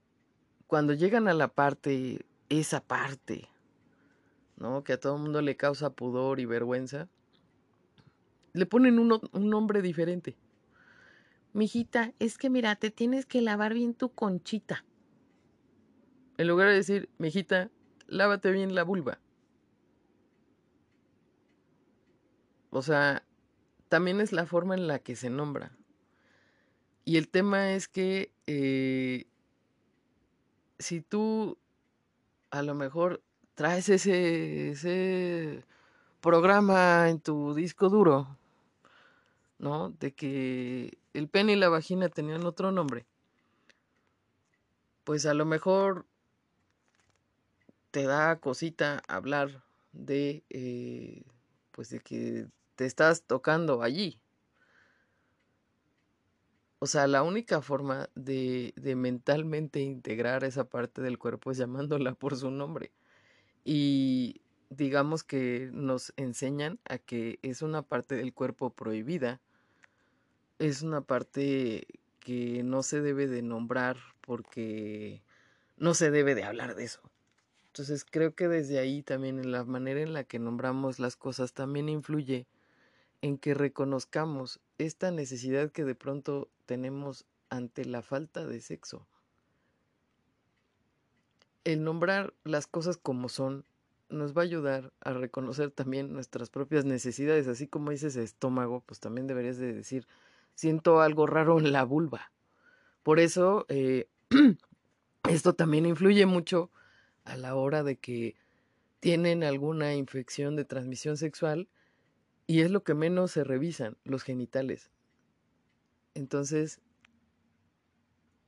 cuando 0.68 0.94
llegan 0.94 1.28
a 1.28 1.34
la 1.34 1.48
parte, 1.48 2.28
esa 2.50 2.82
parte, 2.82 3.50
¿no? 4.60 4.84
Que 4.84 4.94
a 4.94 5.00
todo 5.00 5.16
el 5.16 5.22
mundo 5.22 5.42
le 5.42 5.58
causa 5.58 5.92
pudor 5.92 6.40
y 6.40 6.46
vergüenza, 6.46 7.08
le 8.54 8.66
ponen 8.66 9.00
un, 9.00 9.20
un 9.32 9.50
nombre 9.50 9.82
diferente. 9.82 10.38
Mijita, 11.54 12.14
es 12.20 12.38
que 12.38 12.50
mira, 12.50 12.76
te 12.76 12.92
tienes 12.92 13.26
que 13.26 13.42
lavar 13.42 13.74
bien 13.74 13.94
tu 13.94 14.10
conchita. 14.10 14.86
En 16.38 16.48
lugar 16.48 16.70
de 16.70 16.76
decir, 16.76 17.10
mijita, 17.18 17.70
lávate 18.08 18.52
bien 18.52 18.76
la 18.76 18.84
vulva. 18.84 19.20
O 22.70 22.82
sea, 22.82 23.24
también 23.88 24.22
es 24.22 24.32
la 24.32 24.46
forma 24.46 24.76
en 24.76 24.88
la 24.88 25.00
que 25.00 25.16
se 25.16 25.30
nombra. 25.30 25.76
Y 27.04 27.18
el 27.18 27.28
tema 27.28 27.74
es 27.74 27.88
que 27.88 28.32
eh, 28.46 29.26
si 30.78 31.02
tú 31.02 31.58
a 32.52 32.62
lo 32.62 32.76
mejor 32.76 33.24
traes 33.60 33.90
ese, 33.90 34.70
ese 34.70 35.66
programa 36.22 37.10
en 37.10 37.20
tu 37.20 37.54
disco 37.54 37.90
duro, 37.90 38.38
¿no? 39.58 39.90
De 40.00 40.14
que 40.14 40.98
el 41.14 41.28
pene 41.28 41.52
y 41.52 41.56
la 41.58 41.68
vagina 41.68 42.08
tenían 42.08 42.46
otro 42.46 42.72
nombre. 42.72 43.06
Pues 45.04 45.26
a 45.26 45.34
lo 45.34 45.44
mejor 45.44 46.06
te 47.92 48.04
da 48.04 48.38
cosita 48.38 49.02
hablar 49.10 49.62
de, 49.92 50.42
eh, 50.50 51.24
pues 51.74 51.90
de 51.90 52.00
que 52.00 52.48
te 52.78 52.86
estás 52.86 53.24
tocando 53.24 53.84
allí. 53.84 54.22
O 56.80 56.88
sea, 56.88 57.08
la 57.08 57.24
única 57.24 57.62
forma 57.62 58.08
de, 58.16 58.74
de 58.78 58.96
mentalmente 58.96 59.82
integrar 59.82 60.46
esa 60.46 60.64
parte 60.64 61.02
del 61.02 61.20
cuerpo 61.20 61.52
es 61.52 61.58
llamándola 61.58 62.14
por 62.14 62.38
su 62.38 62.52
nombre. 62.52 62.94
Y 63.64 64.42
digamos 64.70 65.24
que 65.24 65.70
nos 65.74 66.14
enseñan 66.18 66.80
a 66.86 66.98
que 66.98 67.40
es 67.42 67.62
una 67.62 67.82
parte 67.82 68.16
del 68.16 68.34
cuerpo 68.34 68.70
prohibida, 68.70 69.42
es 70.60 70.82
una 70.82 71.02
parte 71.02 71.88
que 72.20 72.64
no 72.64 72.84
se 72.84 73.02
debe 73.02 73.28
de 73.28 73.42
nombrar 73.42 73.98
porque 74.22 75.22
no 75.78 75.94
se 75.94 76.12
debe 76.12 76.36
de 76.36 76.44
hablar 76.44 76.76
de 76.76 76.84
eso. 76.84 77.02
Entonces 77.68 78.06
creo 78.10 78.36
que 78.36 78.48
desde 78.48 78.80
ahí 78.80 79.02
también 79.04 79.40
en 79.40 79.52
la 79.52 79.64
manera 79.64 80.02
en 80.02 80.14
la 80.14 80.24
que 80.24 80.40
nombramos 80.40 81.00
las 81.00 81.16
cosas 81.16 81.54
también 81.54 81.88
influye 81.88 82.46
en 83.22 83.38
que 83.38 83.54
reconozcamos 83.54 84.60
esta 84.78 85.12
necesidad 85.12 85.72
que 85.72 85.86
de 85.86 85.96
pronto 85.96 86.50
tenemos 86.66 87.26
ante 87.50 87.86
la 87.86 88.02
falta 88.02 88.46
de 88.46 88.62
sexo. 88.62 89.08
El 91.64 91.84
nombrar 91.84 92.34
las 92.44 92.68
cosas 92.68 92.98
como 92.98 93.30
son 93.30 93.66
nos 94.10 94.36
va 94.36 94.42
a 94.42 94.46
ayudar 94.46 94.92
a 95.02 95.14
reconocer 95.14 95.72
también 95.72 96.14
nuestras 96.14 96.50
propias 96.50 96.84
necesidades, 96.84 97.48
así 97.48 97.68
como 97.68 97.92
dices 97.92 98.16
estómago, 98.16 98.82
pues 98.86 99.00
también 99.00 99.28
deberías 99.28 99.58
de 99.58 99.74
decir, 99.74 100.08
siento 100.56 101.02
algo 101.02 101.28
raro 101.28 101.60
en 101.60 101.72
la 101.72 101.84
vulva. 101.84 102.32
Por 103.04 103.20
eso, 103.20 103.66
eh, 103.70 104.08
esto 105.30 105.54
también 105.54 105.86
influye 105.86 106.26
mucho 106.26 106.72
a 107.24 107.38
la 107.38 107.56
hora 107.56 107.84
de 107.84 107.98
que 107.98 108.36
tienen 109.00 109.44
alguna 109.44 109.96
infección 109.96 110.56
de 110.56 110.66
transmisión 110.66 111.18
sexual 111.18 111.70
y 112.48 112.62
es 112.62 112.72
lo 112.72 112.84
que 112.84 112.96
menos 112.96 113.32
se 113.32 113.44
revisan, 113.44 113.96
los 114.04 114.24
genitales. 114.24 114.90
Entonces, 116.16 116.82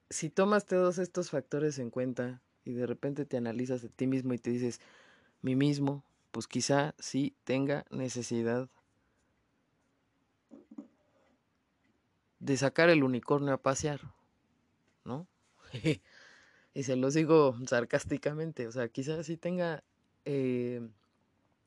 si 0.10 0.30
tomas 0.30 0.65
todos 0.65 0.97
estos 0.97 1.30
factores 1.30 1.80
en 1.80 1.89
cuenta 1.91 2.41
y 2.63 2.74
de 2.74 2.86
repente 2.86 3.26
te 3.26 3.38
analizas 3.38 3.82
de 3.82 3.89
ti 3.89 4.08
mismo 4.08 4.34
y 4.34 4.38
te 4.38 4.52
dices, 4.52 4.80
mí 5.41 5.56
mismo, 5.56 6.04
pues 6.32 6.47
quizá 6.47 6.95
sí 7.00 7.36
tenga 7.43 7.86
necesidad 7.89 8.69
de 12.39 12.58
sacar 12.58 12.89
el 12.89 13.04
unicornio 13.04 13.54
a 13.54 13.62
pasear, 13.62 14.02
¿no? 15.06 15.28
y 16.74 16.84
se 16.84 16.95
los 16.95 17.13
digo 17.13 17.56
sarcásticamente, 17.67 18.67
o 18.67 18.71
sea, 18.71 18.89
quizá 18.89 19.24
sí 19.24 19.38
tenga 19.38 19.84
eh, 20.26 20.88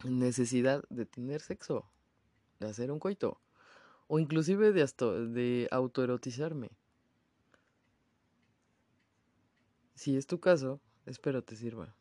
necesidad 0.05 0.85
de 0.89 1.07
tener 1.07 1.41
sexo 1.41 1.89
de 2.61 2.69
hacer 2.69 2.91
un 2.91 2.99
coito 2.99 3.41
o 4.07 4.19
inclusive 4.19 4.73
de, 4.73 4.85
de 5.29 5.69
autoerotizarme. 5.71 6.71
Si 9.95 10.17
es 10.17 10.27
tu 10.27 10.41
caso, 10.41 10.81
espero 11.07 11.43
te 11.43 11.57
sirva. 11.57 11.95